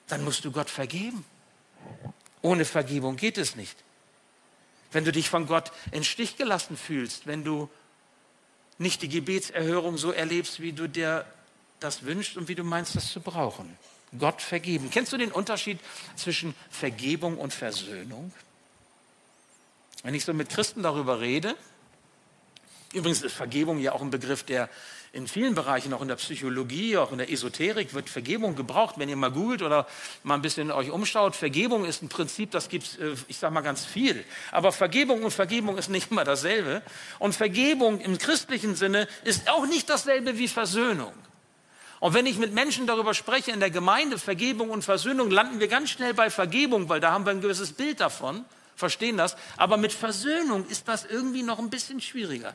Dann 0.09 0.23
musst 0.23 0.45
du 0.45 0.53
Gott 0.53 0.69
vergeben. 0.69 1.25
Ohne 2.43 2.65
Vergebung 2.65 3.17
geht 3.17 3.39
es 3.39 3.57
nicht 3.57 3.77
wenn 4.93 5.05
du 5.05 5.13
dich 5.13 5.31
von 5.31 5.47
Gott 5.47 5.73
in 5.93 6.05
Stich 6.05 6.37
gelassen 6.37 6.77
fühlst, 6.77 7.27
wenn 7.27 7.45
du 7.45 7.69
nicht 8.79 9.03
die 9.03 9.09
Gebetserhörung 9.09 9.99
so 9.99 10.11
erlebst, 10.11 10.61
wie 10.61 10.73
du 10.73 10.89
dir 10.89 11.27
das 11.81 12.05
wünschst 12.05 12.37
und 12.37 12.49
wie 12.49 12.55
du 12.55 12.65
meinst, 12.65 12.97
das 12.97 13.13
zu 13.13 13.21
brauchen. 13.21 13.77
Gott 14.19 14.43
vergeben. 14.43 14.91
Kennst 14.91 15.13
du 15.13 15.17
den 15.17 15.31
Unterschied 15.31 15.79
zwischen 16.17 16.55
Vergebung 16.71 17.39
und 17.39 17.53
Versöhnung? 17.53 18.33
Wenn 20.03 20.15
ich 20.15 20.25
so 20.25 20.33
mit 20.33 20.49
Christen 20.49 20.83
darüber 20.83 21.21
rede, 21.21 21.55
übrigens 22.93 23.23
ist 23.23 23.35
Vergebung 23.35 23.79
ja 23.79 23.93
auch 23.93 24.03
ein 24.03 24.11
Begriff, 24.11 24.43
der 24.43 24.69
in 25.13 25.27
vielen 25.27 25.55
Bereichen, 25.55 25.93
auch 25.93 26.03
in 26.03 26.09
der 26.09 26.17
Psychologie, 26.17 26.97
auch 26.97 27.11
in 27.11 27.19
der 27.19 27.33
Esoterik, 27.33 27.95
wird 27.95 28.09
Vergebung 28.09 28.55
gebraucht. 28.55 28.95
Wenn 28.97 29.09
ihr 29.09 29.17
mal 29.17 29.33
googelt 29.33 29.63
oder 29.63 29.89
mal 30.23 30.35
ein 30.35 30.43
bisschen 30.43 30.71
euch 30.71 30.91
umschaut, 30.91 31.35
Vergebung 31.35 31.85
ist 31.85 32.03
ein 32.03 32.09
Prinzip, 32.09 32.53
das 32.53 32.69
gibt 32.69 32.87
es, 32.87 32.97
äh, 32.99 33.15
ich 33.27 33.39
sage 33.39 33.53
mal, 33.53 33.63
ganz 33.63 33.85
viel. 33.85 34.25
Aber 34.53 34.71
Vergebung 34.71 35.25
und 35.25 35.33
Vergebung 35.33 35.79
ist 35.79 35.89
nicht 35.89 36.13
immer 36.13 36.25
dasselbe. 36.25 36.83
Und 37.19 37.35
Vergebung 37.35 38.01
im 38.01 38.19
christlichen 38.19 38.77
Sinne 38.77 39.09
ist 39.25 39.51
auch 39.51 39.67
nicht 39.67 39.91
dasselbe 39.91 40.39
wie 40.39 40.47
Versöhnung. 40.47 41.13
Und 41.99 42.15
wenn 42.15 42.27
ich 42.27 42.39
mit 42.39 42.55
Menschen 42.55 42.87
darüber 42.87 43.13
spreche 43.13 43.51
in 43.51 43.61
der 43.61 43.71
Gemeinde, 43.71 44.17
Vergebung 44.17 44.71
und 44.71 44.83
Versöhnung, 44.83 45.31
landen 45.31 45.59
wir 45.61 45.69
ganz 45.69 45.91
schnell 45.91 46.15
bei 46.15 46.31
Vergebung, 46.31 46.89
weil 46.89 47.01
da 47.01 47.11
haben 47.13 47.27
wir 47.27 47.33
ein 47.33 47.43
gewisses 47.43 47.73
Bild 47.73 48.01
davon, 48.01 48.45
verstehen 48.81 49.17
das. 49.17 49.37
Aber 49.57 49.77
mit 49.77 49.93
Versöhnung 49.93 50.67
ist 50.67 50.89
das 50.89 51.05
irgendwie 51.05 51.45
noch 51.45 51.61
ein 51.61 51.71
bisschen 51.71 52.01
schwieriger. 52.01 52.53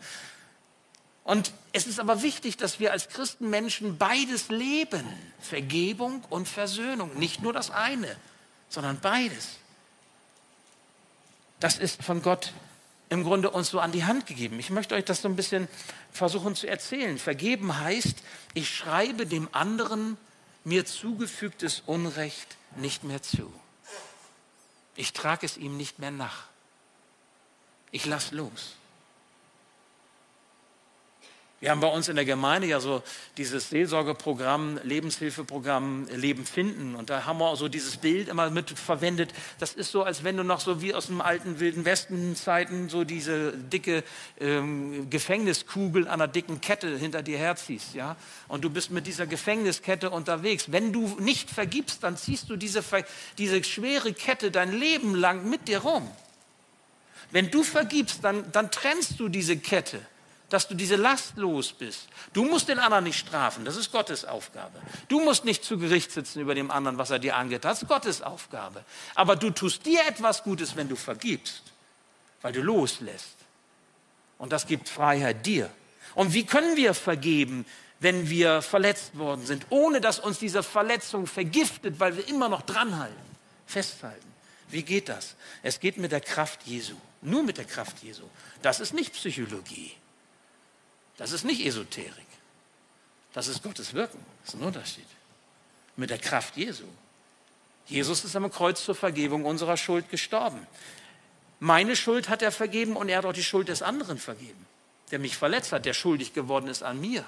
Und 1.23 1.53
es 1.71 1.87
ist 1.87 1.99
aber 1.99 2.21
wichtig, 2.21 2.57
dass 2.57 2.79
wir 2.79 2.91
als 2.91 3.07
Christenmenschen 3.07 3.97
beides 3.97 4.49
leben. 4.49 5.05
Vergebung 5.39 6.23
und 6.29 6.47
Versöhnung. 6.47 7.17
Nicht 7.17 7.41
nur 7.41 7.53
das 7.53 7.71
eine, 7.71 8.15
sondern 8.69 8.99
beides. 8.99 9.57
Das 11.59 11.77
ist 11.77 12.03
von 12.03 12.21
Gott 12.21 12.51
im 13.09 13.23
Grunde 13.23 13.49
uns 13.49 13.69
so 13.69 13.79
an 13.79 13.91
die 13.91 14.03
Hand 14.03 14.25
gegeben. 14.25 14.59
Ich 14.59 14.69
möchte 14.69 14.93
euch 14.95 15.05
das 15.05 15.21
so 15.21 15.27
ein 15.27 15.35
bisschen 15.35 15.67
versuchen 16.11 16.55
zu 16.55 16.67
erzählen. 16.67 17.17
Vergeben 17.17 17.79
heißt, 17.79 18.17
ich 18.53 18.69
schreibe 18.69 19.25
dem 19.25 19.47
anderen 19.51 20.17
mir 20.63 20.85
zugefügtes 20.85 21.83
Unrecht 21.85 22.57
nicht 22.75 23.03
mehr 23.03 23.21
zu. 23.21 23.51
Ich 24.95 25.13
trage 25.13 25.45
es 25.45 25.57
ihm 25.57 25.77
nicht 25.77 25.99
mehr 25.99 26.11
nach. 26.11 26.45
Ich 27.91 28.05
lasse 28.05 28.35
los. 28.35 28.75
Wir 31.61 31.71
haben 31.71 31.79
bei 31.79 31.87
uns 31.87 32.09
in 32.09 32.17
der 32.17 32.25
Gemeinde 32.25 32.67
ja 32.67 32.81
so 32.81 33.01
dieses 33.37 33.69
Seelsorgeprogramm, 33.69 34.77
Lebenshilfeprogramm 34.83 36.05
Leben 36.13 36.45
finden. 36.45 36.95
Und 36.95 37.09
da 37.09 37.25
haben 37.25 37.39
wir 37.39 37.47
auch 37.47 37.55
so 37.55 37.69
dieses 37.69 37.95
Bild 37.95 38.27
immer 38.27 38.49
mit 38.49 38.69
verwendet. 38.71 39.33
Das 39.57 39.73
ist 39.73 39.91
so, 39.91 40.03
als 40.03 40.25
wenn 40.25 40.35
du 40.35 40.43
noch 40.43 40.59
so 40.59 40.81
wie 40.81 40.93
aus 40.93 41.07
dem 41.07 41.21
alten 41.21 41.61
Wilden 41.61 41.85
Westen 41.85 42.35
Zeiten 42.35 42.89
so 42.89 43.05
diese 43.05 43.53
dicke 43.53 44.03
ähm, 44.41 45.09
Gefängniskugel 45.09 46.09
an 46.09 46.15
einer 46.15 46.27
dicken 46.27 46.59
Kette 46.59 46.97
hinter 46.97 47.23
dir 47.23 47.37
herziehst. 47.37 47.95
Ja? 47.95 48.17
Und 48.49 48.65
du 48.65 48.69
bist 48.69 48.91
mit 48.91 49.07
dieser 49.07 49.25
Gefängniskette 49.25 50.09
unterwegs. 50.09 50.73
Wenn 50.73 50.91
du 50.91 51.15
nicht 51.21 51.49
vergibst, 51.49 52.03
dann 52.03 52.17
ziehst 52.17 52.49
du 52.49 52.57
diese, 52.57 52.83
diese 53.37 53.63
schwere 53.63 54.11
Kette 54.11 54.51
dein 54.51 54.77
Leben 54.77 55.15
lang 55.15 55.49
mit 55.49 55.69
dir 55.69 55.79
rum. 55.79 56.05
Wenn 57.31 57.49
du 57.49 57.63
vergibst, 57.63 58.25
dann, 58.25 58.51
dann 58.51 58.71
trennst 58.71 59.21
du 59.21 59.29
diese 59.29 59.55
Kette 59.55 60.01
dass 60.49 60.67
du 60.67 60.75
diese 60.75 60.95
Last 60.95 61.37
los 61.37 61.73
bist. 61.73 62.07
Du 62.33 62.43
musst 62.45 62.67
den 62.67 62.79
anderen 62.79 63.05
nicht 63.05 63.19
strafen, 63.19 63.65
das 63.65 63.75
ist 63.75 63.91
Gottes 63.91 64.25
Aufgabe. 64.25 64.79
Du 65.07 65.19
musst 65.19 65.45
nicht 65.45 65.63
zu 65.63 65.77
Gericht 65.77 66.11
sitzen 66.11 66.39
über 66.39 66.55
dem 66.55 66.71
anderen, 66.71 66.97
was 66.97 67.09
er 67.09 67.19
dir 67.19 67.35
angetan 67.35 67.69
hat, 67.69 67.77
das 67.77 67.83
ist 67.83 67.87
Gottes 67.87 68.21
Aufgabe. 68.21 68.83
Aber 69.15 69.35
du 69.35 69.49
tust 69.49 69.85
dir 69.85 70.01
etwas 70.07 70.43
Gutes, 70.43 70.75
wenn 70.75 70.87
du 70.87 70.95
vergibst, 70.95 71.63
weil 72.41 72.53
du 72.53 72.61
loslässt. 72.61 73.35
Und 74.37 74.51
das 74.51 74.67
gibt 74.67 74.89
Freiheit 74.89 75.45
dir. 75.45 75.69
Und 76.13 76.33
wie 76.33 76.45
können 76.45 76.75
wir 76.75 76.93
vergeben, 76.93 77.65
wenn 77.99 78.29
wir 78.29 78.61
verletzt 78.61 79.17
worden 79.17 79.45
sind, 79.45 79.65
ohne 79.69 80.01
dass 80.01 80.19
uns 80.19 80.39
diese 80.39 80.61
Verletzung 80.61 81.27
vergiftet, 81.27 81.99
weil 81.99 82.17
wir 82.17 82.27
immer 82.27 82.49
noch 82.49 82.61
dranhalten, 82.61 83.15
festhalten? 83.65 84.33
Wie 84.69 84.83
geht 84.83 85.09
das? 85.09 85.35
Es 85.63 85.79
geht 85.79 85.97
mit 85.97 86.11
der 86.11 86.21
Kraft 86.21 86.63
Jesu. 86.65 86.95
Nur 87.21 87.43
mit 87.43 87.57
der 87.57 87.65
Kraft 87.65 88.03
Jesu. 88.03 88.23
Das 88.61 88.79
ist 88.79 88.93
nicht 88.93 89.13
Psychologie. 89.13 89.93
Das 91.17 91.31
ist 91.31 91.43
nicht 91.45 91.65
Esoterik. 91.65 92.11
Das 93.33 93.47
ist 93.47 93.63
Gottes 93.63 93.93
Wirken. 93.93 94.19
Das 94.43 94.53
ist 94.53 94.61
ein 94.61 94.65
Unterschied. 94.65 95.05
Mit 95.95 96.09
der 96.09 96.17
Kraft 96.17 96.57
Jesu. 96.57 96.85
Jesus 97.85 98.23
ist 98.23 98.35
am 98.35 98.51
Kreuz 98.51 98.83
zur 98.83 98.95
Vergebung 98.95 99.45
unserer 99.45 99.77
Schuld 99.77 100.09
gestorben. 100.09 100.65
Meine 101.59 101.95
Schuld 101.95 102.29
hat 102.29 102.41
er 102.41 102.51
vergeben 102.51 102.95
und 102.95 103.09
er 103.09 103.19
hat 103.19 103.25
auch 103.25 103.33
die 103.33 103.43
Schuld 103.43 103.67
des 103.67 103.81
anderen 103.81 104.17
vergeben, 104.17 104.65
der 105.11 105.19
mich 105.19 105.37
verletzt 105.37 105.71
hat, 105.71 105.85
der 105.85 105.93
schuldig 105.93 106.33
geworden 106.33 106.67
ist 106.67 106.83
an 106.83 106.99
mir. 106.99 107.23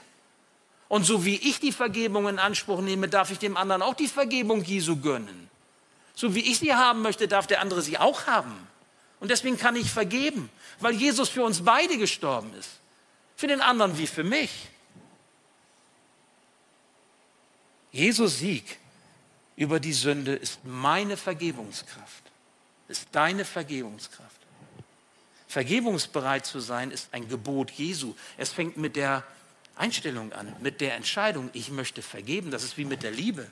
Und 0.89 1.05
so 1.05 1.25
wie 1.25 1.35
ich 1.35 1.59
die 1.59 1.71
Vergebung 1.71 2.27
in 2.27 2.39
Anspruch 2.39 2.81
nehme, 2.81 3.07
darf 3.07 3.31
ich 3.31 3.39
dem 3.39 3.57
anderen 3.57 3.81
auch 3.81 3.93
die 3.93 4.07
Vergebung 4.07 4.63
Jesu 4.63 4.97
gönnen. 4.97 5.49
So 6.15 6.33
wie 6.33 6.39
ich 6.39 6.59
sie 6.59 6.73
haben 6.73 7.01
möchte, 7.01 7.27
darf 7.27 7.47
der 7.47 7.61
andere 7.61 7.81
sie 7.81 7.97
auch 7.97 8.25
haben. 8.25 8.67
Und 9.19 9.29
deswegen 9.29 9.57
kann 9.57 9.75
ich 9.75 9.91
vergeben, 9.91 10.49
weil 10.79 10.93
Jesus 10.93 11.29
für 11.29 11.43
uns 11.43 11.63
beide 11.63 11.97
gestorben 11.97 12.53
ist. 12.59 12.69
Für 13.37 13.47
den 13.47 13.61
anderen 13.61 13.97
wie 13.97 14.07
für 14.07 14.23
mich. 14.23 14.67
Jesus 17.91 18.39
Sieg 18.39 18.79
über 19.55 19.79
die 19.79 19.93
Sünde 19.93 20.35
ist 20.35 20.65
meine 20.65 21.17
Vergebungskraft, 21.17 22.23
ist 22.87 23.07
deine 23.11 23.45
Vergebungskraft. 23.45 24.31
Vergebungsbereit 25.47 26.45
zu 26.45 26.59
sein 26.59 26.91
ist 26.91 27.09
ein 27.13 27.29
Gebot 27.29 27.71
Jesu. 27.71 28.15
Es 28.37 28.51
fängt 28.51 28.75
mit 28.75 28.95
der 28.95 29.23
Einstellung 29.75 30.33
an, 30.33 30.53
mit 30.59 30.81
der 30.81 30.95
Entscheidung, 30.95 31.49
ich 31.53 31.69
möchte 31.69 32.01
vergeben. 32.01 32.51
Das 32.51 32.63
ist 32.63 32.77
wie 32.77 32.85
mit 32.85 33.03
der 33.03 33.11
Liebe. 33.11 33.49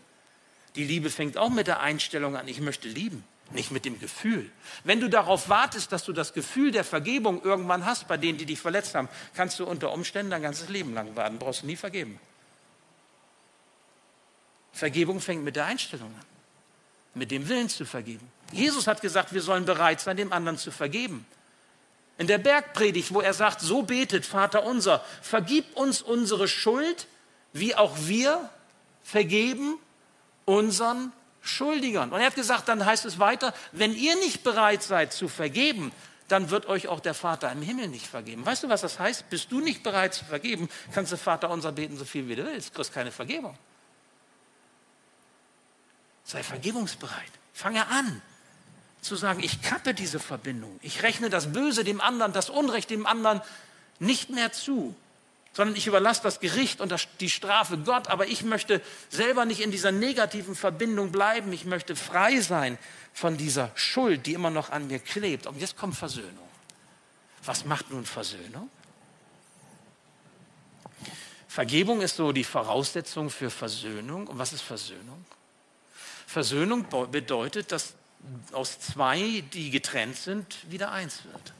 Die 0.75 0.83
Liebe 0.83 1.09
fängt 1.09 1.37
auch 1.37 1.49
mit 1.49 1.67
der 1.67 1.79
Einstellung 1.79 2.35
an, 2.35 2.47
ich 2.47 2.59
möchte 2.59 2.89
lieben, 2.89 3.23
nicht 3.51 3.71
mit 3.71 3.85
dem 3.85 3.99
Gefühl. 3.99 4.49
Wenn 4.83 4.99
du 4.99 5.09
darauf 5.09 5.49
wartest, 5.49 5.91
dass 5.91 6.03
du 6.03 6.13
das 6.13 6.33
Gefühl 6.33 6.71
der 6.71 6.83
Vergebung 6.83 7.43
irgendwann 7.43 7.85
hast 7.85 8.07
bei 8.07 8.17
denen, 8.17 8.37
die 8.37 8.45
dich 8.45 8.59
verletzt 8.59 8.95
haben, 8.95 9.07
kannst 9.35 9.59
du 9.59 9.65
unter 9.65 9.91
Umständen 9.91 10.31
dein 10.31 10.41
ganzes 10.41 10.69
Leben 10.69 10.93
lang 10.93 11.15
warten, 11.15 11.37
brauchst 11.37 11.61
du 11.61 11.67
nie 11.67 11.75
vergeben. 11.75 12.19
Vergebung 14.73 15.21
fängt 15.21 15.43
mit 15.43 15.55
der 15.55 15.65
Einstellung 15.65 16.07
an, 16.07 16.25
mit 17.13 17.31
dem 17.31 17.47
Willen 17.47 17.69
zu 17.69 17.85
vergeben. 17.85 18.29
Jesus 18.51 18.87
hat 18.87 19.01
gesagt, 19.01 19.33
wir 19.33 19.41
sollen 19.41 19.65
bereit 19.65 20.01
sein, 20.01 20.17
dem 20.17 20.33
anderen 20.33 20.57
zu 20.57 20.71
vergeben. 20.71 21.25
In 22.17 22.27
der 22.27 22.37
Bergpredigt, 22.37 23.13
wo 23.13 23.21
er 23.21 23.33
sagt, 23.33 23.61
so 23.61 23.83
betet 23.83 24.25
Vater 24.25 24.65
unser, 24.65 25.03
vergib 25.21 25.75
uns 25.75 26.01
unsere 26.01 26.47
Schuld, 26.47 27.07
wie 27.53 27.75
auch 27.75 27.95
wir 27.99 28.49
vergeben 29.03 29.77
unseren 30.45 31.11
Schuldigern. 31.45 32.11
Und 32.11 32.19
er 32.19 32.27
hat 32.27 32.35
gesagt, 32.35 32.67
dann 32.67 32.85
heißt 32.85 33.05
es 33.05 33.19
weiter, 33.19 33.53
wenn 33.71 33.95
ihr 33.95 34.15
nicht 34.17 34.43
bereit 34.43 34.83
seid 34.83 35.13
zu 35.13 35.27
vergeben, 35.27 35.91
dann 36.27 36.49
wird 36.49 36.65
euch 36.65 36.87
auch 36.87 36.99
der 36.99 37.13
Vater 37.13 37.51
im 37.51 37.61
Himmel 37.61 37.87
nicht 37.87 38.07
vergeben. 38.07 38.45
Weißt 38.45 38.63
du, 38.63 38.69
was 38.69 38.81
das 38.81 38.99
heißt? 38.99 39.29
Bist 39.29 39.51
du 39.51 39.59
nicht 39.59 39.83
bereit 39.83 40.13
zu 40.13 40.25
vergeben, 40.25 40.69
kannst 40.93 41.11
du 41.11 41.17
Vater 41.17 41.49
unser 41.49 41.71
beten, 41.71 41.97
so 41.97 42.05
viel 42.05 42.27
wie 42.27 42.35
du 42.35 42.45
willst, 42.45 42.73
kriegst 42.73 42.93
keine 42.93 43.11
Vergebung. 43.11 43.55
Sei 46.23 46.41
vergebungsbereit. 46.41 47.31
Fange 47.53 47.87
an 47.87 48.21
zu 49.01 49.15
sagen, 49.15 49.43
ich 49.43 49.61
kappe 49.61 49.93
diese 49.93 50.19
Verbindung. 50.19 50.79
Ich 50.81 51.03
rechne 51.03 51.29
das 51.29 51.53
Böse 51.53 51.83
dem 51.83 52.01
anderen, 52.01 52.33
das 52.33 52.49
Unrecht 52.49 52.89
dem 52.89 53.05
anderen 53.05 53.41
nicht 53.99 54.31
mehr 54.31 54.51
zu, 54.51 54.95
sondern 55.55 55.77
ich 55.77 55.87
überlasse 55.87 56.21
das 56.21 56.41
Gericht 56.41 56.81
und 56.81 56.93
die 57.21 57.29
Strafe 57.29 57.77
Gott, 57.77 58.09
aber 58.09 58.27
ich 58.27 58.43
möchte 58.43 58.81
selber 59.09 59.45
nicht 59.45 59.61
in 59.61 59.71
dieser 59.71 59.93
negativen 59.93 60.53
Verbindung 60.53 61.13
bleiben. 61.13 61.53
Ich 61.53 61.63
möchte 61.63 61.95
frei 61.95 62.41
sein 62.41 62.77
von 63.13 63.37
dieser 63.37 63.71
Schuld, 63.73 64.25
die 64.25 64.33
immer 64.33 64.49
noch 64.49 64.69
an 64.69 64.87
mir 64.87 64.99
klebt. 64.99 65.47
Und 65.47 65.57
jetzt 65.57 65.77
kommt 65.77 65.95
Versöhnung. 65.95 66.47
Was 67.45 67.63
macht 67.63 67.89
nun 67.89 68.05
Versöhnung? 68.05 68.69
Vergebung 71.47 72.01
ist 72.01 72.17
so 72.17 72.33
die 72.33 72.43
Voraussetzung 72.43 73.29
für 73.29 73.49
Versöhnung. 73.49 74.27
Und 74.27 74.37
was 74.37 74.51
ist 74.51 74.61
Versöhnung? 74.61 75.23
Versöhnung 76.27 76.85
bedeutet, 77.09 77.71
dass 77.71 77.93
aus 78.51 78.81
zwei, 78.81 79.41
die 79.53 79.69
getrennt 79.69 80.17
sind, 80.17 80.69
wieder 80.69 80.91
eins 80.91 81.23
wird. 81.23 81.53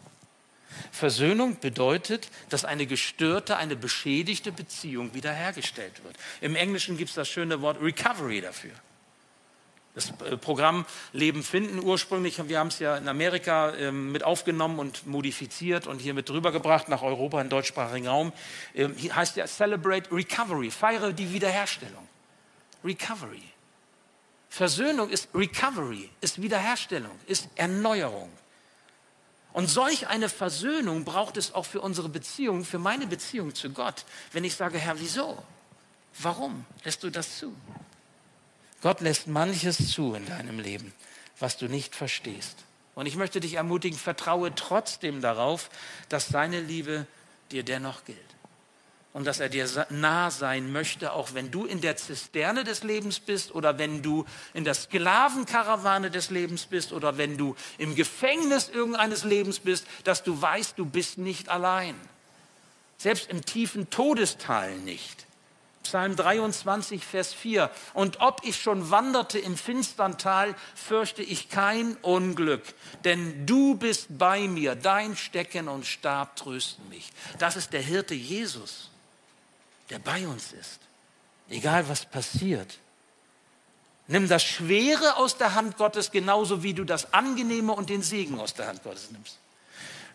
Versöhnung 0.92 1.60
bedeutet, 1.60 2.30
dass 2.50 2.66
eine 2.66 2.86
gestörte, 2.86 3.58
eine 3.58 3.76
beschädigte 3.76 4.52
Beziehung 4.52 5.14
wiederhergestellt 5.14 6.04
wird. 6.04 6.16
Im 6.42 6.56
Englischen 6.56 6.98
gibt 6.98 7.10
es 7.10 7.16
das 7.16 7.28
schöne 7.28 7.62
Wort 7.62 7.82
Recovery 7.82 8.42
dafür. 8.42 8.72
Das 9.96 10.12
äh, 10.30 10.38
Programm 10.38 10.86
Leben 11.14 11.42
finden 11.42 11.80
ursprünglich, 11.80 12.38
wir 12.48 12.60
haben 12.60 12.68
es 12.68 12.80
ja 12.80 12.98
in 12.98 13.08
Amerika 13.08 13.74
ähm, 13.76 14.12
mit 14.12 14.24
aufgenommen 14.24 14.78
und 14.78 15.08
modifiziert 15.08 15.88
und 15.88 16.00
hier 16.00 16.14
mit 16.14 16.30
drüber 16.30 16.52
gebracht 16.52 16.90
nach 16.90 17.02
Europa, 17.02 17.42
in 17.42 17.50
deutschsprachigen 17.50 18.08
Raum, 18.08 18.34
ähm, 18.76 18.96
heißt 18.98 19.38
ja 19.38 19.48
Celebrate 19.48 20.12
Recovery, 20.12 20.70
feiere 20.70 21.14
die 21.14 21.32
Wiederherstellung. 21.32 22.08
Recovery. 22.84 23.42
Versöhnung 24.50 25.10
ist 25.10 25.30
Recovery, 25.34 26.10
ist 26.22 26.42
Wiederherstellung, 26.42 27.18
ist 27.26 27.50
Erneuerung. 27.56 28.30
Und 29.56 29.70
solch 29.70 30.08
eine 30.08 30.28
Versöhnung 30.28 31.06
braucht 31.06 31.38
es 31.38 31.54
auch 31.54 31.64
für 31.64 31.80
unsere 31.80 32.10
Beziehung, 32.10 32.66
für 32.66 32.78
meine 32.78 33.08
Beziehung 33.08 33.56
zu 33.56 33.70
Gott. 33.70 34.04
Wenn 34.34 34.44
ich 34.44 34.54
sage, 34.54 34.78
Herr, 34.78 35.00
wieso? 35.00 35.42
Warum 36.20 36.66
lässt 36.84 37.04
du 37.04 37.10
das 37.10 37.38
zu? 37.38 37.56
Gott 38.82 39.00
lässt 39.00 39.28
manches 39.28 39.94
zu 39.94 40.14
in 40.14 40.26
deinem 40.26 40.60
Leben, 40.60 40.94
was 41.40 41.56
du 41.56 41.70
nicht 41.70 41.96
verstehst. 41.96 42.58
Und 42.96 43.06
ich 43.06 43.16
möchte 43.16 43.40
dich 43.40 43.54
ermutigen, 43.54 43.98
vertraue 43.98 44.54
trotzdem 44.54 45.22
darauf, 45.22 45.70
dass 46.10 46.28
seine 46.28 46.60
Liebe 46.60 47.08
dir 47.50 47.64
dennoch 47.64 48.04
gilt 48.04 48.35
und 49.16 49.24
dass 49.24 49.40
er 49.40 49.48
dir 49.48 49.66
nah 49.92 50.30
sein 50.30 50.74
möchte, 50.74 51.14
auch 51.14 51.34
wenn 51.34 51.50
du 51.50 51.64
in 51.64 51.80
der 51.80 51.96
Zisterne 51.96 52.66
des 52.66 52.84
Lebens 52.84 53.22
bist 53.22 53.56
oder 53.56 53.78
wenn 53.78 54.02
du 54.02 54.26
in 54.54 54.66
der 54.66 54.74
Sklavenkarawane 54.74 56.12
des 56.12 56.32
Lebens 56.32 56.66
bist 56.66 56.92
oder 56.92 57.18
wenn 57.18 57.38
du 57.38 57.56
im 57.78 57.96
Gefängnis 57.96 58.68
irgendeines 58.68 59.24
Lebens 59.24 59.60
bist, 59.60 59.88
dass 60.04 60.22
du 60.24 60.42
weißt, 60.42 60.78
du 60.78 60.86
bist 60.86 61.18
nicht 61.18 61.48
allein. 61.48 61.96
Selbst 62.98 63.30
im 63.30 63.46
tiefen 63.46 63.90
Todestal 63.90 64.76
nicht. 64.80 65.26
Psalm 65.84 66.18
23, 66.18 67.06
Vers 67.06 67.34
4. 67.34 67.72
Und 67.94 68.20
ob 68.20 68.42
ich 68.44 68.62
schon 68.62 68.92
wanderte 68.92 69.40
im 69.40 69.56
finstern 69.56 70.18
Tal, 70.18 70.54
fürchte 70.76 71.24
ich 71.24 71.48
kein 71.48 71.96
Unglück, 72.02 72.64
denn 73.06 73.46
du 73.46 73.76
bist 73.76 74.08
bei 74.10 74.50
mir, 74.50 74.76
dein 74.76 75.16
Stecken 75.16 75.70
und 75.70 75.86
Stab 75.86 76.36
trösten 76.36 76.90
mich. 76.90 77.14
Das 77.40 77.56
ist 77.56 77.72
der 77.72 77.82
Hirte 77.82 78.14
Jesus 78.14 78.92
der 79.90 80.00
bei 80.00 80.28
uns 80.28 80.54
ist. 80.54 80.80
Egal 81.50 81.88
was 81.90 82.06
passiert. 82.06 82.80
Nimm 84.08 84.28
das 84.28 84.44
Schwere 84.44 85.18
aus 85.18 85.38
der 85.38 85.56
Hand 85.56 85.78
Gottes 85.78 86.12
genauso 86.12 86.64
wie 86.64 86.74
du 86.74 86.84
das 86.84 87.14
Angenehme 87.14 87.74
und 87.74 87.90
den 87.90 88.04
Segen 88.04 88.40
aus 88.40 88.54
der 88.54 88.68
Hand 88.68 88.84
Gottes 88.84 89.10
nimmst. 89.12 89.38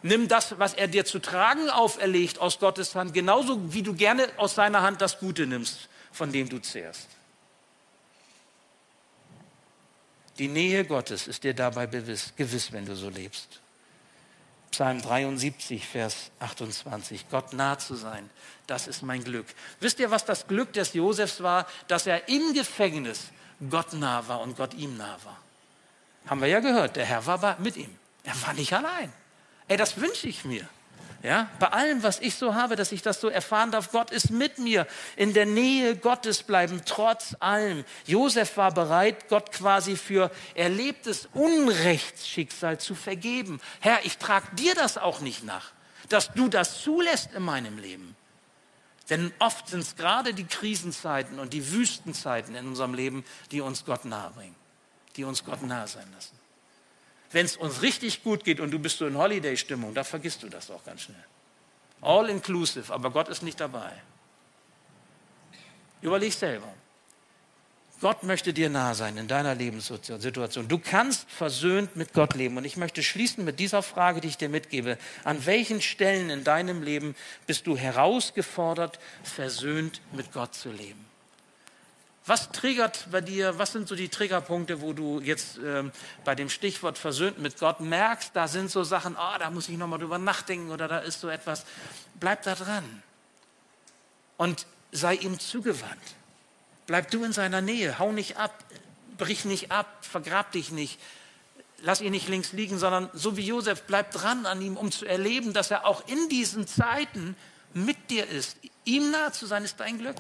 Nimm 0.03 0.29
das, 0.29 0.59
was 0.59 0.75
er 0.75 0.89
dir 0.89 1.05
zu 1.05 1.19
tragen 1.19 1.69
auferlegt, 1.69 2.39
aus 2.39 2.59
Gottes 2.59 2.95
Hand, 2.95 3.13
genauso 3.13 3.73
wie 3.75 3.83
du 3.83 3.95
gerne 3.95 4.29
aus 4.37 4.55
seiner 4.55 4.83
Hand 4.83 5.01
das 5.03 5.19
Gute 5.19 5.47
nimmst, 5.47 5.89
von 6.13 6.33
dem 6.33 6.49
du 6.49 6.59
zehrst. 6.59 7.09
Die 10.39 10.49
Nähe 10.49 10.85
Gottes 10.87 11.27
ist 11.27 11.45
dir 11.45 11.53
dabei 11.53 11.87
gewiss, 11.87 12.73
wenn 12.73 12.87
du 12.87 12.97
so 12.97 13.11
lebst. 13.11 13.60
Psalm 14.71 15.03
73, 15.03 15.87
Vers 15.87 16.31
28. 16.39 17.29
Gott 17.29 17.53
nah 17.53 17.79
zu 17.79 17.97
sein, 17.97 18.31
das 18.67 18.87
ist 18.87 19.03
mein 19.03 19.25
Glück. 19.25 19.47
Wisst 19.81 19.99
ihr, 19.99 20.11
was 20.11 20.25
das 20.25 20.47
Glück 20.47 20.73
des 20.73 20.95
Josefs 20.95 21.43
war? 21.43 21.67
Dass 21.89 22.07
er 22.07 22.29
im 22.29 22.55
Gefängnis 22.55 23.29
Gott 23.69 23.93
nah 23.93 24.27
war 24.29 24.41
und 24.41 24.57
Gott 24.57 24.75
ihm 24.75 24.97
nah 24.97 25.19
war. 25.25 25.37
Haben 26.27 26.41
wir 26.41 26.49
ja 26.49 26.61
gehört, 26.61 26.97
der 26.97 27.05
Herr 27.05 27.27
war 27.27 27.59
mit 27.59 27.77
ihm. 27.77 27.95
Er 28.23 28.41
war 28.43 28.53
nicht 28.55 28.73
allein. 28.73 29.13
Ey, 29.67 29.77
das 29.77 30.01
wünsche 30.01 30.29
ich 30.29 30.45
mir. 30.45 30.69
Ja, 31.23 31.51
bei 31.59 31.69
allem, 31.69 32.03
was 32.03 32.19
ich 32.21 32.35
so 32.35 32.55
habe, 32.55 32.77
dass 32.77 32.93
ich 32.93 33.03
das 33.03 33.21
so 33.21 33.29
erfahren 33.29 33.71
darf, 33.71 33.93
Gott 33.93 34.11
ist 34.11 34.31
mit 34.31 34.59
mir, 34.59 34.87
in 35.17 35.35
der 35.35 35.45
Nähe 35.45 35.95
Gottes 35.95 36.43
bleiben, 36.43 36.81
trotz 36.87 37.37
allem. 37.41 37.85
Josef 38.07 38.57
war 38.57 38.73
bereit, 38.73 39.29
Gott 39.29 39.53
quasi 39.53 39.97
für 39.97 40.31
erlebtes 40.55 41.29
Unrechtsschicksal 41.35 42.79
zu 42.79 42.95
vergeben. 42.95 43.61
Herr, 43.81 43.99
ich 44.05 44.17
trage 44.17 44.47
dir 44.57 44.75
das 44.75 44.97
auch 44.97 45.21
nicht 45.21 45.45
nach, 45.45 45.73
dass 46.09 46.33
du 46.33 46.49
das 46.49 46.81
zulässt 46.81 47.33
in 47.35 47.43
meinem 47.43 47.77
Leben. 47.79 48.17
Denn 49.11 49.31
oft 49.41 49.69
sind 49.69 49.81
es 49.81 49.97
gerade 49.97 50.33
die 50.33 50.47
Krisenzeiten 50.47 51.39
und 51.39 51.53
die 51.53 51.71
Wüstenzeiten 51.71 52.55
in 52.55 52.67
unserem 52.67 52.95
Leben, 52.95 53.27
die 53.51 53.61
uns 53.61 53.85
Gott 53.85 54.07
nahe 54.07 54.31
bringen, 54.31 54.57
die 55.17 55.25
uns 55.25 55.45
Gott 55.45 55.61
nahe 55.63 55.87
sein 55.87 56.07
lassen. 56.15 56.40
Wenn 57.33 57.47
es 57.47 57.57
uns 57.57 57.83
richtig 57.83 58.23
gut 58.23 58.45
geht 58.45 58.61
und 58.61 58.71
du 58.71 58.79
bist 58.79 58.99
so 58.99 59.07
in 59.07 59.17
Holiday-Stimmung, 59.17 59.95
da 59.95 60.05
vergisst 60.05 60.43
du 60.43 60.49
das 60.49 60.71
auch 60.71 60.85
ganz 60.85 61.03
schnell. 61.03 61.25
All 62.01 62.29
inclusive, 62.29 62.93
aber 62.93 63.11
Gott 63.11 63.29
ist 63.29 63.43
nicht 63.43 63.61
dabei. 63.61 63.93
Überleg 66.03 66.33
selber. 66.33 66.73
Gott 68.01 68.23
möchte 68.23 68.55
dir 68.55 68.71
nah 68.71 68.95
sein 68.95 69.19
in 69.19 69.29
deiner 69.29 69.55
Lebenssituation. 69.55 70.67
Du 70.69 70.79
kannst 70.79 71.31
versöhnt 71.31 71.97
mit 71.97 72.15
Gott 72.15 72.35
leben. 72.35 72.57
Und 72.57 72.65
ich 72.65 72.79
möchte 72.79 73.03
schließen 73.03 73.45
mit 73.45 73.61
dieser 73.61 73.83
Frage, 73.83 74.23
die 74.23 74.29
ich 74.29 74.39
dir 74.39 74.49
mitgebe. 74.49 74.97
An 75.23 75.45
welchen 75.45 75.83
Stellen 75.83 76.31
in 76.31 76.43
deinem 76.43 76.83
Leben 76.83 77.15
bist 77.47 77.67
du 77.67 77.77
herausgefordert, 77.77 78.99
versöhnt 79.23 80.01
mit 80.13 80.33
Gott 80.33 80.55
zu 80.55 80.73
leben? 80.73 81.10
Was 82.27 82.53
triggert 82.53 83.07
bei 83.11 83.21
dir, 83.21 83.59
was 83.59 83.73
sind 83.73 83.89
so 83.89 83.95
die 83.95 84.09
Triggerpunkte, 84.09 84.83
wo 84.83 84.93
du 84.93 85.21
jetzt 85.21 85.59
ähm, 85.59 85.91
bei 86.25 86.35
dem 86.35 86.51
Stichwort 86.51 86.99
versöhnt 86.99 87.39
mit 87.39 87.59
Gott 87.59 87.81
merkst, 87.81 88.31
da 88.35 88.47
sind 88.47 88.71
so 88.71 88.85
Sachen, 88.85 89.17
oh, 89.17 89.39
da 89.39 89.51
muss 89.51 89.69
ich 89.69 89.79
nochmal 89.79 89.99
drüber 89.99 90.19
nachdenken 90.19 90.71
oder 90.71 90.87
da 90.87 90.99
ist 90.99 91.21
so 91.21 91.29
etwas. 91.29 91.65
Bleib 92.21 92.43
da 92.43 92.55
dran 92.55 92.85
und 94.37 94.67
sei 94.93 95.15
ihm 95.15 95.39
zugewandt. 95.39 96.15
Bleib 96.87 97.11
du 97.11 97.25
in 97.25 97.33
seiner 97.33 97.61
Nähe, 97.61 97.99
hau 97.99 98.13
nicht 98.13 98.37
ab, 98.37 98.53
brich 99.17 99.45
nicht 99.45 99.71
ab, 99.71 99.87
vergrab 100.01 100.53
dich 100.53 100.71
nicht, 100.71 100.99
lass 101.83 102.01
ihn 102.01 102.11
nicht 102.11 102.29
links 102.29 102.53
liegen, 102.53 102.79
sondern 102.79 103.09
so 103.13 103.37
wie 103.37 103.47
Josef, 103.47 103.83
bleib 103.83 104.11
dran 104.13 104.47
an 104.47 104.61
ihm, 104.61 104.77
um 104.77 104.91
zu 104.91 105.07
erleben, 105.07 105.53
dass 105.53 105.71
er 105.71 105.87
auch 105.87 106.07
in 106.09 106.29
diesen 106.29 106.67
Zeiten 106.67 107.37
mit 107.73 108.11
dir 108.11 108.27
ist. 108.29 108.57
Ihm 108.85 109.11
nahe 109.11 109.33
zu 109.33 109.47
sein, 109.47 109.65
ist 109.65 109.79
dein 109.79 109.99
Glück. 109.99 110.17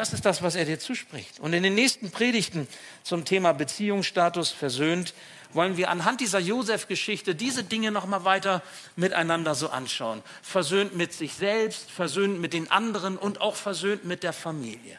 Das 0.00 0.14
ist 0.14 0.24
das, 0.24 0.40
was 0.40 0.54
er 0.54 0.64
dir 0.64 0.78
zuspricht. 0.78 1.40
Und 1.40 1.52
in 1.52 1.62
den 1.62 1.74
nächsten 1.74 2.10
Predigten 2.10 2.66
zum 3.02 3.26
Thema 3.26 3.52
Beziehungsstatus 3.52 4.50
versöhnt 4.50 5.12
wollen 5.52 5.76
wir 5.76 5.90
anhand 5.90 6.22
dieser 6.22 6.38
Josef-Geschichte 6.38 7.34
diese 7.34 7.64
Dinge 7.64 7.90
noch 7.90 8.06
mal 8.06 8.24
weiter 8.24 8.62
miteinander 8.96 9.54
so 9.54 9.68
anschauen. 9.68 10.22
Versöhnt 10.40 10.96
mit 10.96 11.12
sich 11.12 11.34
selbst, 11.34 11.90
versöhnt 11.90 12.40
mit 12.40 12.54
den 12.54 12.70
anderen 12.70 13.18
und 13.18 13.42
auch 13.42 13.56
versöhnt 13.56 14.06
mit 14.06 14.22
der 14.22 14.32
Familie. 14.32 14.98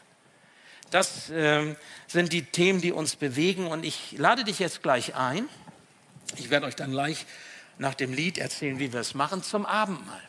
Das 0.92 1.30
äh, 1.30 1.74
sind 2.06 2.32
die 2.32 2.44
Themen, 2.44 2.80
die 2.80 2.92
uns 2.92 3.16
bewegen. 3.16 3.66
Und 3.66 3.84
ich 3.84 4.14
lade 4.18 4.44
dich 4.44 4.60
jetzt 4.60 4.84
gleich 4.84 5.16
ein. 5.16 5.48
Ich 6.36 6.48
werde 6.48 6.66
euch 6.66 6.76
dann 6.76 6.92
gleich 6.92 7.26
nach 7.76 7.94
dem 7.94 8.12
Lied 8.12 8.38
erzählen, 8.38 8.78
wie 8.78 8.92
wir 8.92 9.00
es 9.00 9.14
machen, 9.14 9.42
zum 9.42 9.66
Abendmahl. 9.66 10.22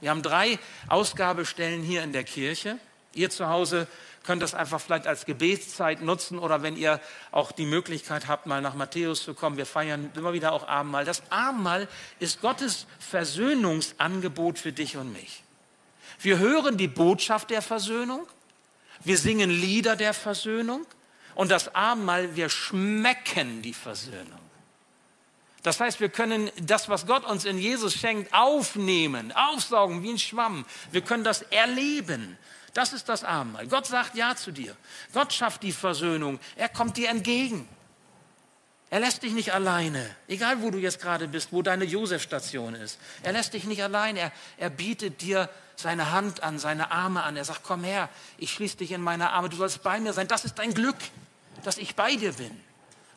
Wir 0.00 0.08
haben 0.08 0.22
drei 0.22 0.58
Ausgabestellen 0.88 1.82
hier 1.82 2.02
in 2.02 2.14
der 2.14 2.24
Kirche. 2.24 2.78
Ihr 3.14 3.30
zu 3.30 3.48
Hause 3.48 3.86
könnt 4.22 4.42
das 4.42 4.54
einfach 4.54 4.80
vielleicht 4.80 5.06
als 5.06 5.24
Gebetszeit 5.24 6.02
nutzen 6.02 6.38
oder 6.38 6.62
wenn 6.62 6.76
ihr 6.76 7.00
auch 7.30 7.50
die 7.50 7.64
Möglichkeit 7.64 8.28
habt, 8.28 8.46
mal 8.46 8.60
nach 8.60 8.74
Matthäus 8.74 9.22
zu 9.22 9.34
kommen. 9.34 9.56
Wir 9.56 9.66
feiern 9.66 10.10
immer 10.14 10.32
wieder 10.32 10.52
auch 10.52 10.68
Abendmahl. 10.68 11.04
Das 11.04 11.22
Abendmahl 11.30 11.88
ist 12.18 12.42
Gottes 12.42 12.86
Versöhnungsangebot 12.98 14.58
für 14.58 14.72
dich 14.72 14.96
und 14.96 15.12
mich. 15.12 15.42
Wir 16.20 16.38
hören 16.38 16.76
die 16.76 16.88
Botschaft 16.88 17.50
der 17.50 17.62
Versöhnung. 17.62 18.26
Wir 19.04 19.16
singen 19.16 19.50
Lieder 19.50 19.96
der 19.96 20.12
Versöhnung. 20.12 20.84
Und 21.34 21.50
das 21.50 21.74
Abendmahl, 21.74 22.34
wir 22.34 22.50
schmecken 22.50 23.62
die 23.62 23.72
Versöhnung. 23.72 24.40
Das 25.62 25.80
heißt, 25.80 26.00
wir 26.00 26.08
können 26.08 26.50
das, 26.60 26.88
was 26.88 27.06
Gott 27.06 27.24
uns 27.24 27.44
in 27.44 27.58
Jesus 27.58 27.94
schenkt, 27.94 28.32
aufnehmen, 28.34 29.32
aufsaugen 29.32 30.02
wie 30.02 30.10
ein 30.10 30.18
Schwamm. 30.18 30.64
Wir 30.92 31.00
können 31.00 31.24
das 31.24 31.42
erleben. 31.42 32.36
Das 32.74 32.92
ist 32.92 33.08
das 33.08 33.24
Abendmahl. 33.24 33.66
Gott 33.66 33.86
sagt 33.86 34.14
Ja 34.14 34.36
zu 34.36 34.52
dir. 34.52 34.76
Gott 35.12 35.32
schafft 35.32 35.62
die 35.62 35.72
Versöhnung. 35.72 36.38
Er 36.56 36.68
kommt 36.68 36.96
dir 36.96 37.08
entgegen. 37.08 37.68
Er 38.90 39.00
lässt 39.00 39.22
dich 39.22 39.32
nicht 39.32 39.52
alleine, 39.52 40.08
egal 40.28 40.62
wo 40.62 40.70
du 40.70 40.78
jetzt 40.78 41.00
gerade 41.00 41.28
bist, 41.28 41.52
wo 41.52 41.60
deine 41.60 41.84
Josef-Station 41.84 42.74
ist. 42.74 42.98
Er 43.22 43.32
lässt 43.32 43.52
dich 43.52 43.64
nicht 43.64 43.82
allein. 43.82 44.16
Er, 44.16 44.32
er 44.56 44.70
bietet 44.70 45.20
dir 45.20 45.50
seine 45.76 46.10
Hand 46.10 46.42
an, 46.42 46.58
seine 46.58 46.90
Arme 46.90 47.22
an. 47.22 47.36
Er 47.36 47.44
sagt, 47.44 47.62
komm 47.62 47.84
her, 47.84 48.08
ich 48.38 48.52
schließe 48.52 48.78
dich 48.78 48.92
in 48.92 49.02
meine 49.02 49.30
Arme, 49.30 49.50
du 49.50 49.56
sollst 49.56 49.82
bei 49.82 50.00
mir 50.00 50.14
sein. 50.14 50.26
Das 50.26 50.46
ist 50.46 50.58
dein 50.58 50.72
Glück, 50.72 50.96
dass 51.64 51.76
ich 51.76 51.96
bei 51.96 52.16
dir 52.16 52.32
bin. 52.32 52.50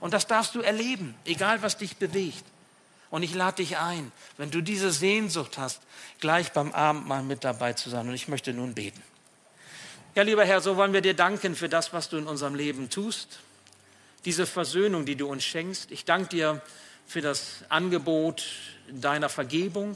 Und 0.01 0.13
das 0.13 0.27
darfst 0.27 0.55
du 0.55 0.61
erleben, 0.61 1.15
egal 1.25 1.61
was 1.61 1.77
dich 1.77 1.95
bewegt. 1.95 2.43
Und 3.09 3.23
ich 3.23 3.33
lade 3.33 3.57
dich 3.57 3.77
ein, 3.77 4.11
wenn 4.37 4.51
du 4.51 4.61
diese 4.61 4.91
Sehnsucht 4.91 5.57
hast, 5.57 5.81
gleich 6.19 6.51
beim 6.51 6.71
Abendmahl 6.73 7.23
mit 7.23 7.43
dabei 7.43 7.73
zu 7.73 7.89
sein. 7.89 8.07
Und 8.07 8.13
ich 8.13 8.27
möchte 8.27 8.53
nun 8.53 8.73
beten. 8.73 9.01
Ja, 10.13 10.23
lieber 10.23 10.43
Herr, 10.43 10.59
so 10.59 10.75
wollen 10.75 10.91
wir 10.91 10.99
dir 10.99 11.13
danken 11.13 11.55
für 11.55 11.69
das, 11.69 11.93
was 11.93 12.09
du 12.09 12.17
in 12.17 12.27
unserem 12.27 12.53
Leben 12.53 12.89
tust, 12.89 13.39
diese 14.25 14.45
Versöhnung, 14.45 15.05
die 15.05 15.15
du 15.15 15.25
uns 15.27 15.45
schenkst. 15.45 15.89
Ich 15.89 16.03
danke 16.03 16.27
dir 16.27 16.61
für 17.07 17.21
das 17.21 17.63
Angebot 17.69 18.43
deiner 18.91 19.29
Vergebung, 19.29 19.95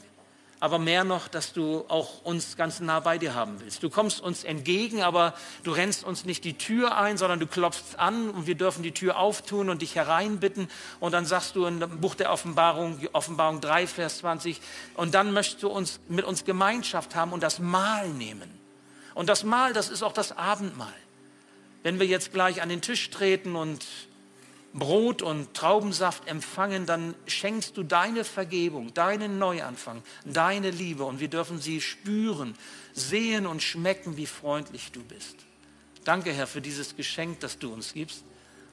aber 0.62 0.80
mehr 0.80 1.04
noch, 1.04 1.28
dass 1.28 1.51
du 1.51 1.84
auch 1.89 2.23
uns 2.23 2.56
ganz 2.56 2.80
nah 2.80 3.01
bei 3.01 3.17
dir 3.17 3.36
haben 3.36 3.60
willst. 3.60 3.84
Du 3.84 3.89
kommst 3.89 4.21
uns 4.21 4.45
entgegen, 4.45 5.04
aber 5.04 5.34
du 5.63 5.71
rennst 5.71 6.06
uns 6.06 6.23
nicht 6.23 6.45
die 6.45 6.58
Tür 6.58 6.97
ein, 6.97 7.17
sondern 7.17 7.41
du 7.41 7.45
klopfst 7.45 7.97
an 7.99 8.30
und 8.30 8.47
wir 8.47 8.56
dürfen 8.56 8.84
die 8.84 8.93
Tür 8.93 9.19
auftun 9.19 9.69
und 9.69 9.82
dich 9.82 9.95
hereinbitten. 9.95 10.69
Und 11.01 11.12
dann 11.12 11.25
sagst 11.25 11.58
du 11.58 11.65
dem 11.65 11.99
Buch 11.99 12.15
der 12.15 12.32
Offenbarung, 12.32 13.06
Offenbarung 13.12 13.60
3, 13.60 13.86
Vers 13.86 14.19
20, 14.19 14.62
und 14.93 15.13
dann 15.13 15.34
möchtest 15.34 15.62
du 15.62 15.67
uns 15.67 15.99
mit 16.08 16.23
uns 16.23 16.45
Gemeinschaft 16.45 17.15
haben 17.15 17.34
und 17.34 17.43
das 17.43 17.60
Mahl 17.60 18.08
nehmen. 18.08 18.64
Und 19.15 19.28
das 19.28 19.43
Mahl, 19.43 19.73
das 19.73 19.89
ist 19.89 20.04
auch 20.04 20.13
das 20.13 20.38
Abendmahl. 20.38 20.93
Wenn 21.82 21.99
wir 21.99 22.06
jetzt 22.06 22.32
gleich 22.32 22.62
an 22.62 22.69
den 22.69 22.82
Tisch 22.82 23.10
treten 23.10 23.56
und 23.56 23.84
Brot 24.73 25.21
und 25.21 25.54
Traubensaft 25.54 26.28
empfangen, 26.28 26.86
dann 26.86 27.15
schenkst 27.25 27.78
du 27.78 27.84
deine 27.84 28.25
Vergebung, 28.25 28.93
deinen 28.93 29.39
Neuanfang, 29.39 30.04
deine 30.25 30.69
Liebe 30.69 31.06
und 31.06 31.21
wir 31.21 31.30
dürfen 31.30 31.62
sie 31.62 31.80
spüren, 31.80 32.56
sehen 32.93 33.47
und 33.47 33.63
schmecken, 33.63 34.17
wie 34.17 34.25
freundlich 34.25 34.91
du 34.91 35.01
bist. 35.01 35.38
Danke, 36.04 36.34
Herr, 36.34 36.45
für 36.45 36.62
dieses 36.62 36.97
Geschenk, 36.97 37.39
das 37.39 37.58
du 37.58 37.71
uns 37.71 37.93
gibst 37.93 38.23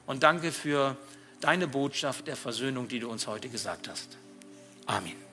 und 0.05 0.23
danke 0.23 0.51
für 0.51 0.97
deine 1.39 1.67
Botschaft 1.67 2.27
der 2.27 2.35
Versöhnung, 2.35 2.89
die 2.89 2.99
du 2.99 3.09
uns 3.09 3.27
heute 3.27 3.47
gesagt 3.47 3.87
hast. 3.87 4.17
Amen. 4.85 5.32